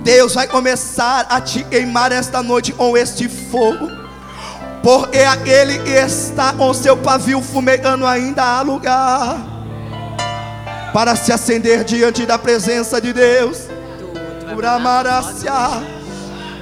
[0.03, 4.02] Deus vai começar a te queimar esta noite com este fogo.
[4.83, 9.37] Porque aquele que está com seu pavio fumegando ainda há lugar
[10.93, 13.69] para se acender diante da presença de Deus.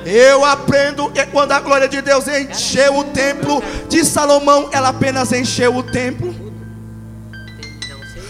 [0.05, 5.31] Eu aprendo que quando a glória de Deus encheu o templo de Salomão, ela apenas
[5.31, 6.33] encheu o templo.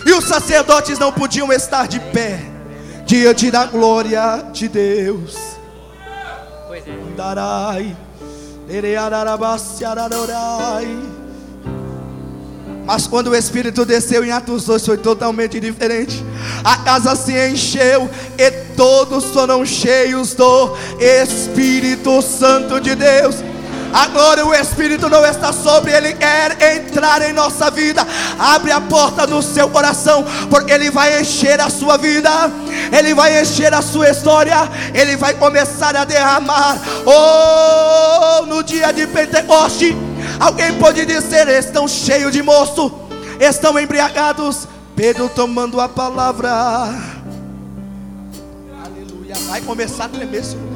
[0.05, 2.39] E os sacerdotes não podiam estar de pé
[3.05, 5.37] diante da glória de Deus.
[6.05, 8.11] É.
[12.86, 16.26] Mas quando o Espírito desceu em Atos 2 foi totalmente diferente.
[16.63, 23.50] A casa se encheu e todos foram cheios do Espírito Santo de Deus.
[23.93, 28.05] Agora o Espírito não está sobre, ele quer entrar em nossa vida.
[28.39, 32.29] Abre a porta do seu coração, porque ele vai encher a sua vida,
[32.97, 34.57] ele vai encher a sua história,
[34.93, 36.77] ele vai começar a derramar.
[37.05, 39.95] Oh, no dia de Pentecoste,
[40.39, 42.91] alguém pode dizer: estão cheios de moço,
[43.39, 44.67] estão embriagados.
[44.95, 46.51] Pedro tomando a palavra.
[48.85, 49.35] Aleluia.
[49.47, 50.71] Vai começar a tremer esse lugar.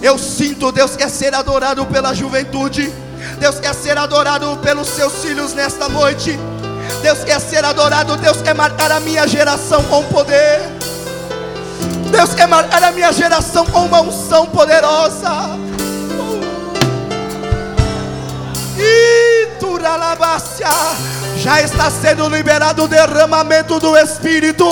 [0.00, 2.90] Eu sinto Deus quer ser adorado pela juventude.
[3.38, 6.38] Deus quer ser adorado pelos seus filhos nesta noite.
[7.02, 8.16] Deus quer ser adorado.
[8.16, 10.58] Deus quer marcar a minha geração com poder.
[12.10, 15.50] Deus quer marcar a minha geração com uma unção poderosa.
[21.36, 24.64] Já está sendo liberado o derramamento do Espírito.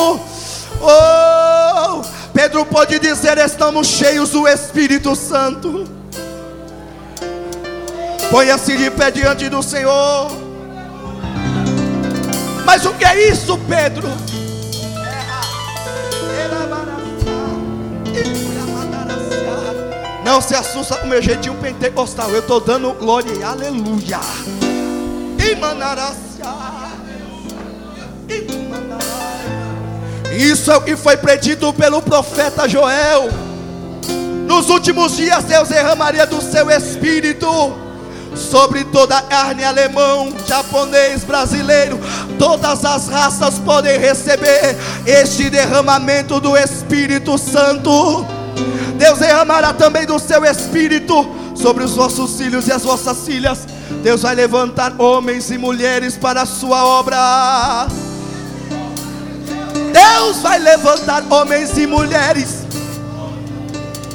[0.80, 2.20] Oh!
[2.33, 5.89] Pedro pode dizer: estamos cheios do Espírito Santo.
[8.31, 10.31] Ponha-se de pé diante do Senhor.
[12.64, 14.09] Mas o que é isso, Pedro?
[20.24, 22.31] Não se assusta com meu jeitinho pentecostal.
[22.31, 24.20] Eu estou dando glória aleluia.
[30.31, 33.28] Isso é o que foi predito pelo profeta Joel.
[34.47, 37.47] Nos últimos dias, Deus derramaria do seu espírito
[38.37, 41.99] sobre toda a carne, alemão, japonês, brasileiro,
[42.39, 44.76] todas as raças podem receber
[45.07, 48.24] este derramamento do Espírito Santo.
[48.97, 53.66] Deus derramará também do seu Espírito sobre os vossos filhos e as vossas filhas.
[54.03, 57.89] Deus vai levantar homens e mulheres para a sua obra.
[59.93, 62.61] Deus vai levantar homens e mulheres.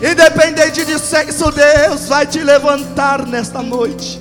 [0.01, 4.19] Independente de sexo, Deus vai te levantar nesta noite.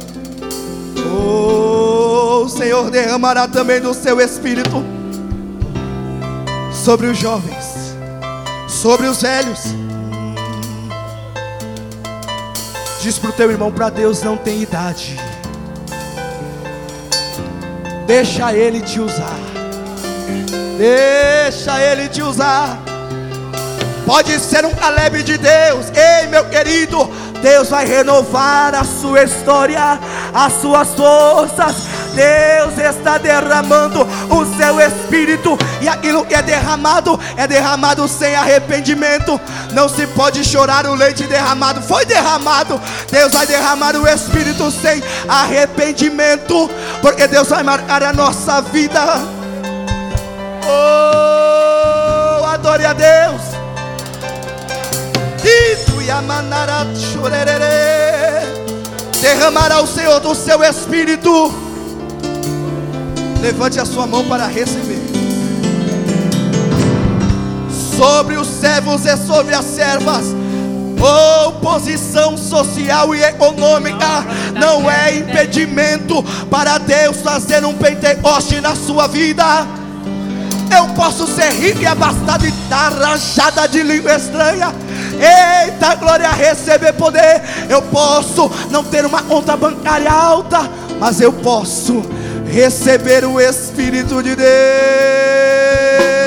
[0.97, 4.85] Oh, o Senhor derramará também do seu espírito
[6.73, 7.95] sobre os jovens,
[8.69, 9.61] sobre os velhos.
[13.01, 15.19] Diz para o teu irmão: para Deus não tem idade.
[18.07, 19.54] Deixa Ele te usar.
[20.85, 22.79] Deixa Ele te usar.
[24.05, 25.87] Pode ser um Caleb de Deus.
[25.95, 27.11] Ei, meu querido,
[27.41, 29.99] Deus vai renovar a sua história,
[30.35, 31.77] as suas forças.
[32.15, 39.41] Deus está derramando o seu espírito, e aquilo que é derramado é derramado sem arrependimento.
[39.73, 42.79] Não se pode chorar o leite derramado, foi derramado.
[43.11, 46.71] Deus vai derramar o espírito sem arrependimento,
[47.01, 49.34] porque Deus vai marcar a nossa vida.
[50.67, 53.43] Oh, adore a Deus.
[59.21, 61.53] Derramará o Senhor do seu espírito.
[63.41, 65.03] Levante a sua mão para receber.
[67.97, 70.27] Sobre os servos e sobre as servas.
[71.47, 74.25] Oposição social e econômica
[74.59, 79.45] não é impedimento para Deus fazer um Pentecoste na sua vida.
[80.77, 84.75] Eu posso ser rico e abastado e dar rajada de língua estranha.
[85.15, 87.43] Eita, glória, receber poder.
[87.69, 90.69] Eu posso não ter uma conta bancária alta,
[90.99, 92.03] mas eu posso
[92.47, 96.24] receber o Espírito de Deus.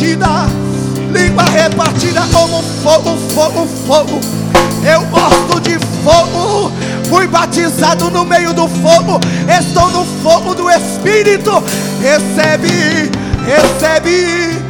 [0.00, 0.46] Repartida,
[1.12, 4.20] língua repartida como fogo, fogo, fogo.
[4.82, 6.72] Eu gosto de fogo.
[7.08, 9.20] Fui batizado no meio do fogo.
[9.46, 11.62] Estou no fogo do Espírito.
[12.00, 13.10] Recebe,
[13.44, 14.60] recebe.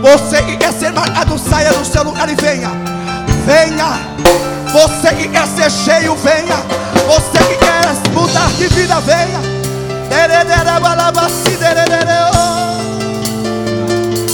[0.00, 2.70] Você que quer ser marcado, saia do seu lugar e venha.
[3.46, 3.98] Venha.
[4.72, 6.56] Você que quer ser cheio, venha.
[7.06, 9.51] Você que quer mudar de vida, venha.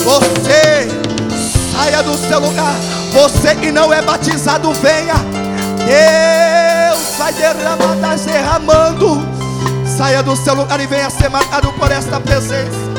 [0.05, 0.89] Você
[1.73, 2.75] saia do seu lugar.
[3.13, 5.15] Você que não é batizado, venha.
[5.87, 9.27] Deus vai derramar, derramando.
[9.87, 12.98] Saia do seu lugar e venha ser marcado por esta presença.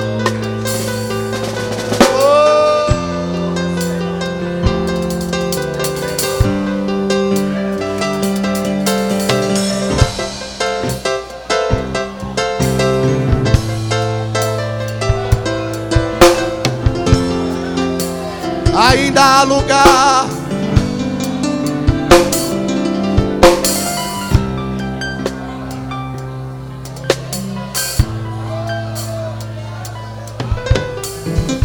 [19.20, 20.28] Há lugar.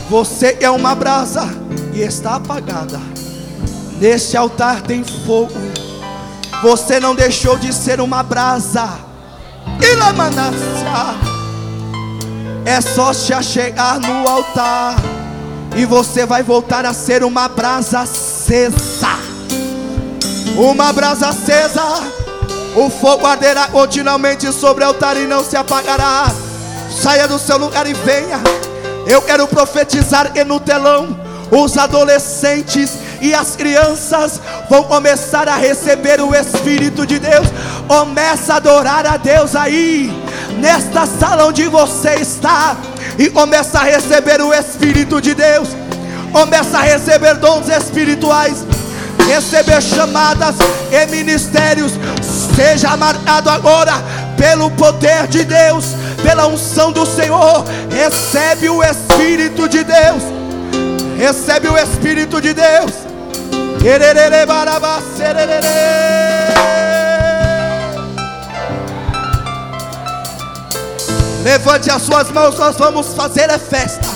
[0.09, 1.49] Você é uma brasa
[1.93, 3.01] e está apagada.
[4.01, 5.53] Neste altar tem fogo.
[6.63, 8.89] Você não deixou de ser uma brasa.
[9.81, 10.13] E lá
[12.65, 15.14] É só se achegar no altar.
[15.77, 19.19] E você vai voltar a ser uma brasa acesa.
[20.57, 21.83] Uma brasa acesa.
[22.77, 26.27] O fogo arderá continuamente sobre o altar e não se apagará.
[27.03, 28.41] Saia do seu lugar e venha.
[29.07, 31.17] Eu quero profetizar que no telão
[31.51, 37.47] os adolescentes e as crianças vão começar a receber o Espírito de Deus.
[37.87, 40.11] Começa a adorar a Deus aí,
[40.59, 42.77] nesta sala onde você está,
[43.19, 45.69] e começa a receber o Espírito de Deus.
[46.33, 48.65] Começa a receber dons espirituais,
[49.29, 50.57] receber chamadas
[50.91, 51.93] e ministérios.
[52.57, 53.95] Seja marcado agora
[54.37, 55.95] pelo poder de Deus
[56.25, 60.23] pela unção do Senhor, recebe o Espírito de Deus.
[61.19, 62.93] Recebe o Espírito de Deus.
[71.45, 74.09] Levante as suas mãos, nós vamos fazer a festa.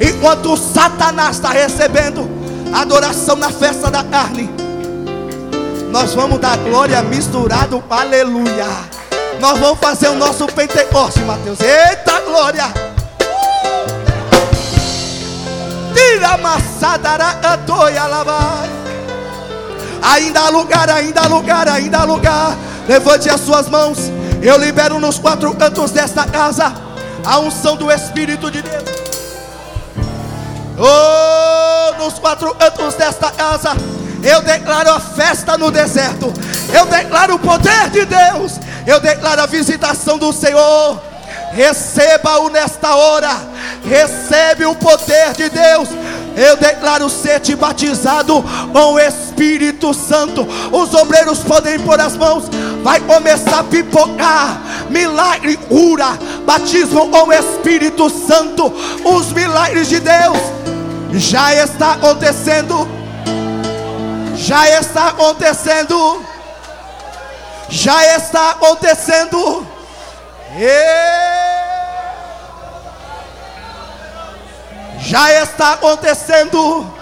[0.00, 2.30] Enquanto Satanás está recebendo
[2.72, 4.48] adoração na festa da carne,
[5.90, 8.68] nós vamos dar glória misturado, aleluia.
[9.40, 11.58] Nós vamos fazer o nosso Pentecoste, Mateus.
[11.58, 12.72] Eita glória!
[15.92, 18.70] Tira a cantoia lá vai.
[20.02, 22.56] Ainda há lugar, ainda há lugar, ainda há lugar.
[22.86, 23.98] Levante as suas mãos.
[24.44, 26.70] Eu libero nos quatro cantos desta casa
[27.24, 28.84] a unção do Espírito de Deus.
[30.76, 33.70] Oh, nos quatro cantos desta casa,
[34.22, 36.30] eu declaro a festa no deserto.
[36.70, 38.60] Eu declaro o poder de Deus.
[38.86, 41.00] Eu declaro a visitação do Senhor.
[41.52, 43.30] Receba-o nesta hora.
[43.82, 45.88] Recebe o poder de Deus.
[46.36, 50.46] Eu declaro ser-te batizado com o Espírito Santo.
[50.70, 52.44] Os obreiros podem pôr as mãos.
[52.84, 54.60] Vai começar a pipocar.
[54.88, 56.16] Milagre, cura,
[56.46, 58.72] batismo com o Espírito Santo.
[59.04, 60.38] Os milagres de Deus
[61.14, 62.86] já está acontecendo.
[64.36, 66.24] Já está acontecendo
[67.74, 69.66] já está acontecendo.
[74.98, 76.93] Já está acontecendo.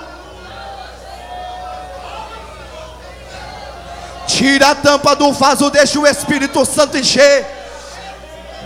[4.33, 7.47] Tira a tampa do vaso, deixa o Espírito Santo encher.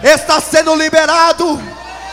[0.00, 1.60] Está sendo liberado.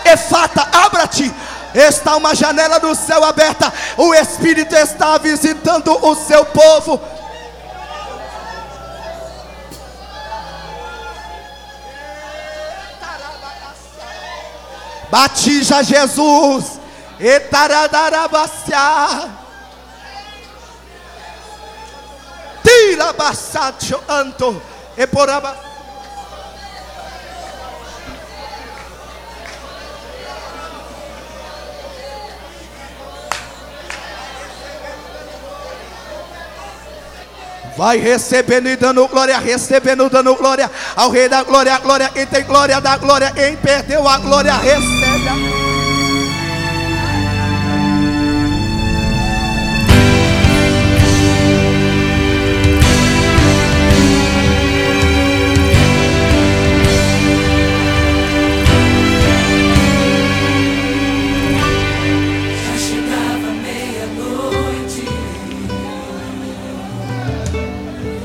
[0.03, 1.31] Efata, abra-te.
[1.75, 3.71] Está uma janela do céu aberta.
[3.95, 6.99] O Espírito está visitando o seu povo.
[15.11, 16.79] Batiza Jesus.
[17.19, 19.42] Etaradarabacia.
[22.73, 24.59] Tira basacho anto.
[24.97, 25.55] E poraba.
[37.77, 42.09] Vai recebendo e dando glória, recebendo, dando glória ao Rei da glória, glória.
[42.09, 43.31] Quem tem glória, dá glória.
[43.31, 45.02] Quem perdeu a glória, recebe.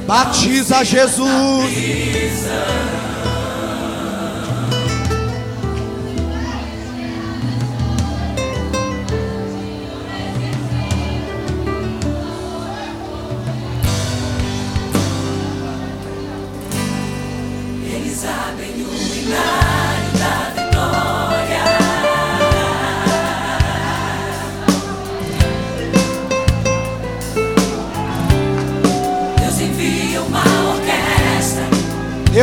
[0.09, 2.18] Batiza Jesus.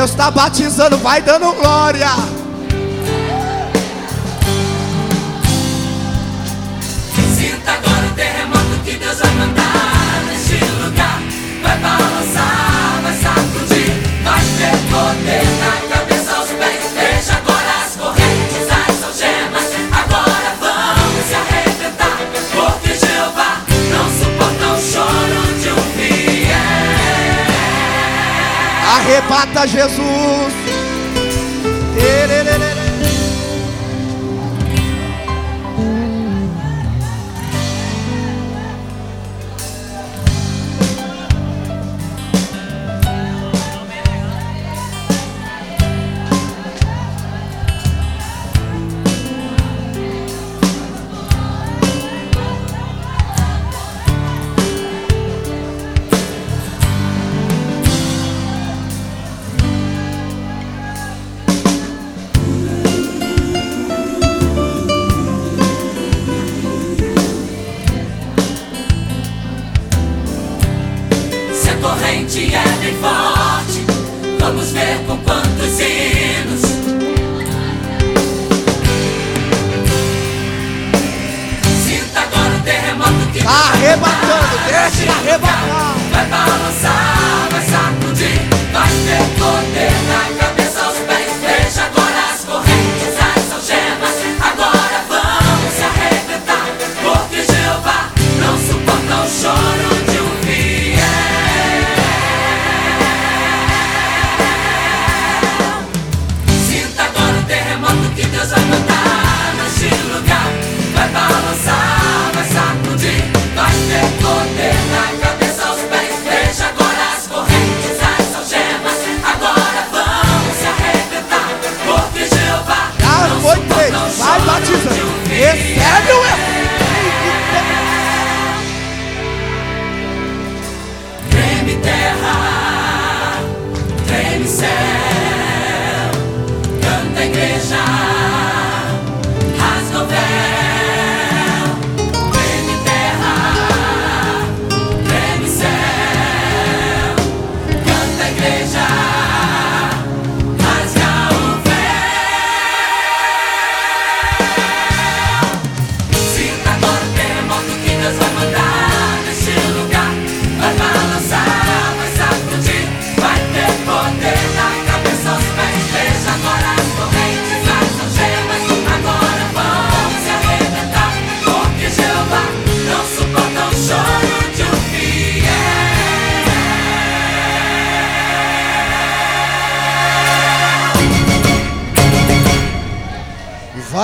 [0.05, 2.34] Deus está batizando, vai dando glória.
[29.25, 30.53] Arrebata Jesus.
[31.97, 32.34] Erererere.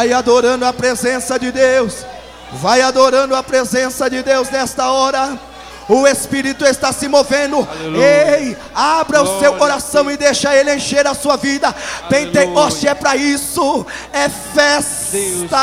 [0.02, 2.11] Vai adorando a presença de Deus.
[2.54, 5.40] Vai adorando a presença de Deus nesta hora.
[5.88, 7.68] O Espírito está se movendo.
[7.96, 11.76] Ei, abra o seu coração e deixa ele encher a sua vida.
[12.08, 13.86] Pentecoste é para isso.
[14.14, 15.58] É festa.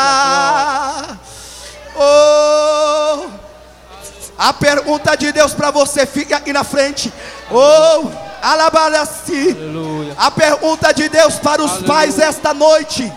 [1.95, 3.27] Oh,
[4.37, 7.11] a pergunta de Deus para você fica aqui na frente.
[7.51, 8.07] Oh,
[8.41, 9.51] alabarasi.
[9.51, 10.13] Aleluia.
[10.17, 13.11] A pergunta de Deus para os pais esta noite.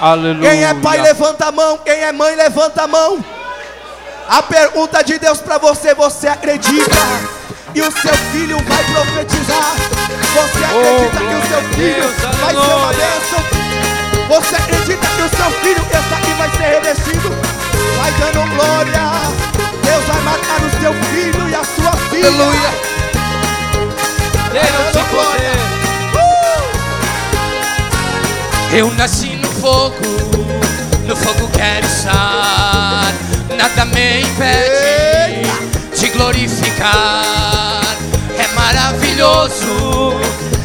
[0.00, 0.50] Aleluia.
[0.50, 1.78] Quem é pai, levanta a mão.
[1.78, 3.24] Quem é mãe, levanta a mão.
[4.28, 6.96] A pergunta de Deus para você: você acredita
[7.72, 9.74] que o seu filho vai profetizar?
[10.34, 13.40] Você acredita que o seu filho Deus, vai ser uma bênção?
[14.28, 17.30] Você acredita que o seu filho está aqui vai ser revestido?
[17.96, 19.00] Vai dando glória.
[19.82, 22.28] Deus vai marcar o seu filho e a sua filha.
[22.28, 22.70] Aleluia.
[24.52, 25.50] Deus te glória.
[25.50, 25.76] poder.
[28.72, 29.94] Eu nasci fogo,
[31.06, 33.12] no fogo quero estar.
[33.56, 35.46] Nada me impede
[35.98, 37.96] de glorificar.
[38.38, 40.14] É maravilhoso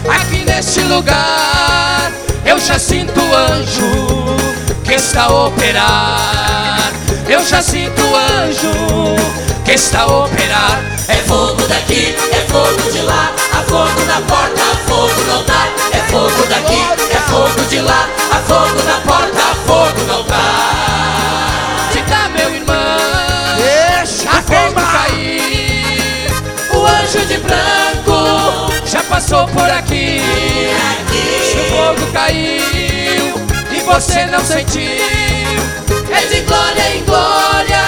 [0.10, 2.12] aqui neste lugar.
[2.46, 4.36] Eu já sinto o anjo
[4.84, 6.92] que está a operar.
[7.28, 8.72] Eu já sinto o anjo
[9.64, 10.82] que está a operar.
[11.08, 15.81] É fogo daqui, é fogo de lá, há fogo na porta, há fogo no altar.
[16.12, 21.90] Fogo daqui, é fogo de lá, há fogo na porta, há fogo no altar.
[21.94, 22.76] Te dá, meu irmão.
[23.56, 26.28] Deixa A fogo cair.
[26.74, 30.20] O anjo de branco já passou por aqui.
[31.54, 33.34] O fogo caiu
[33.72, 34.92] e você não sentiu.
[36.12, 37.84] É de glória em glória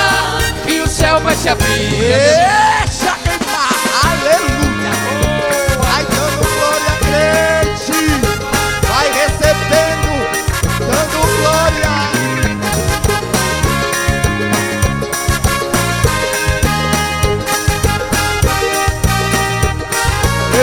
[0.66, 2.93] e o céu vai se abrir.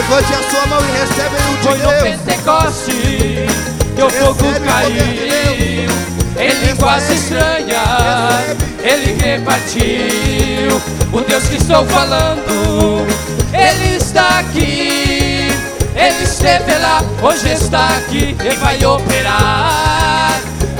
[0.01, 2.03] Levante a sua mão e recebe o Foi de no Deus.
[2.03, 3.47] Pentecoste
[3.95, 5.91] que o fogo caiu
[6.39, 10.81] Em línguas estranhas Ele repartiu
[11.13, 13.07] O Deus que estou falando
[13.53, 15.49] Ele está aqui
[15.95, 20.20] Ele esteve lá, hoje está aqui e vai operar.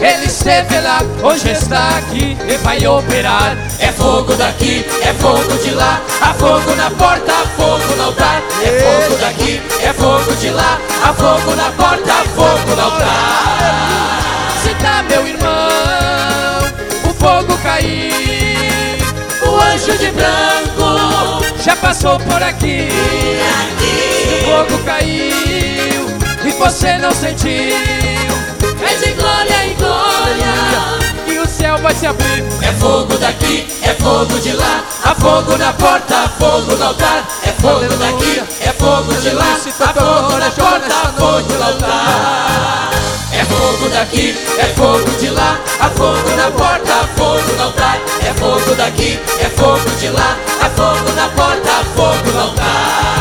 [0.01, 3.55] Ele esteve lá, hoje está aqui e vai operar.
[3.79, 8.43] É fogo daqui, é fogo de lá, há fogo na porta, há fogo no altar.
[8.65, 14.21] É fogo daqui, é fogo de lá, há fogo na porta, há fogo no altar.
[14.63, 16.63] Se tá meu irmão,
[17.05, 18.11] o fogo caiu,
[19.47, 22.89] o anjo de branco já passou por aqui.
[24.33, 26.07] O fogo caiu
[26.43, 29.60] e você não sentiu, é de glória
[31.27, 32.45] que o céu vai se abrir.
[32.63, 37.25] É fogo daqui, é fogo de lá, há fogo na porta, há fogo no altar.
[37.43, 42.91] É fogo daqui, é fogo de lá, há fogo na porta, há fogo no altar.
[43.33, 47.99] É fogo daqui, é fogo de lá, há fogo na porta, há fogo no altar.
[48.23, 53.20] É fogo daqui, é fogo de lá, há fogo na porta, há fogo no altar.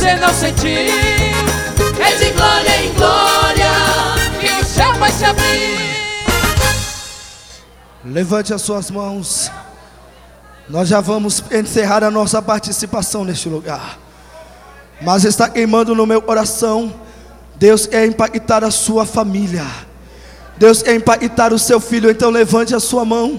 [0.00, 0.70] Você não sentiu.
[2.00, 3.70] É de glória em glória
[4.40, 5.78] que o céu vai se abrir.
[8.02, 9.50] Levante as suas mãos.
[10.70, 13.98] Nós já vamos encerrar a nossa participação neste lugar.
[15.02, 16.94] Mas está queimando no meu coração.
[17.56, 19.66] Deus quer impactar a sua família.
[20.56, 22.10] Deus quer impactar o seu filho.
[22.10, 23.38] Então levante a sua mão.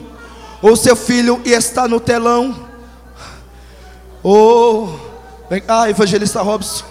[0.62, 2.70] O seu filho está no telão.
[4.24, 5.11] Oh,
[5.52, 6.86] vem cá, evangelista Robson.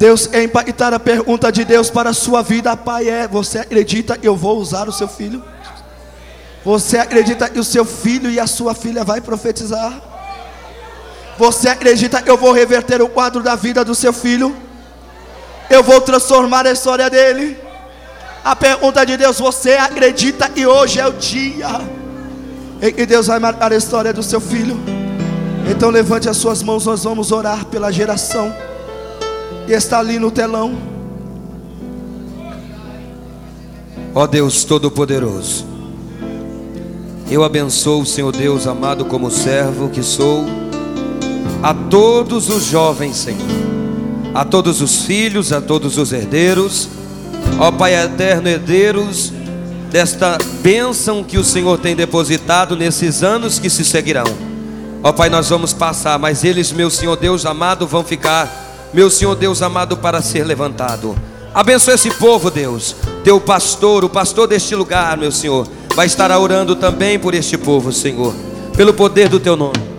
[0.00, 3.08] Deus quer impactar a pergunta de Deus para a sua vida, Pai.
[3.08, 5.40] É: Você acredita que eu vou usar o seu filho?
[6.64, 9.92] Você acredita que o seu filho e a sua filha vai profetizar?
[11.38, 14.56] Você acredita que eu vou reverter o quadro da vida do seu filho?
[15.70, 17.56] Eu vou transformar a história dele?
[18.44, 21.80] A pergunta de Deus, você acredita que hoje é o dia
[22.82, 25.03] em que Deus vai marcar a história do seu filho?
[25.68, 28.54] Então levante as suas mãos, nós vamos orar pela geração
[29.66, 30.76] que está ali no telão.
[34.14, 35.66] Ó Deus Todo-Poderoso,
[37.30, 40.44] eu abençoo, Senhor Deus amado, como servo que sou,
[41.62, 43.40] a todos os jovens, Senhor,
[44.32, 46.88] a todos os filhos, a todos os herdeiros,
[47.58, 49.32] ó Pai eterno, herdeiros
[49.90, 54.53] desta bênção que o Senhor tem depositado nesses anos que se seguirão.
[55.06, 59.34] Ó Pai, nós vamos passar, mas eles, meu Senhor Deus amado, vão ficar, meu Senhor
[59.34, 61.14] Deus amado, para ser levantado.
[61.52, 66.74] Abençoa esse povo, Deus, teu pastor, o pastor deste lugar, meu Senhor vai estar orando
[66.74, 68.34] também por este povo, Senhor,
[68.74, 69.93] pelo poder do teu nome.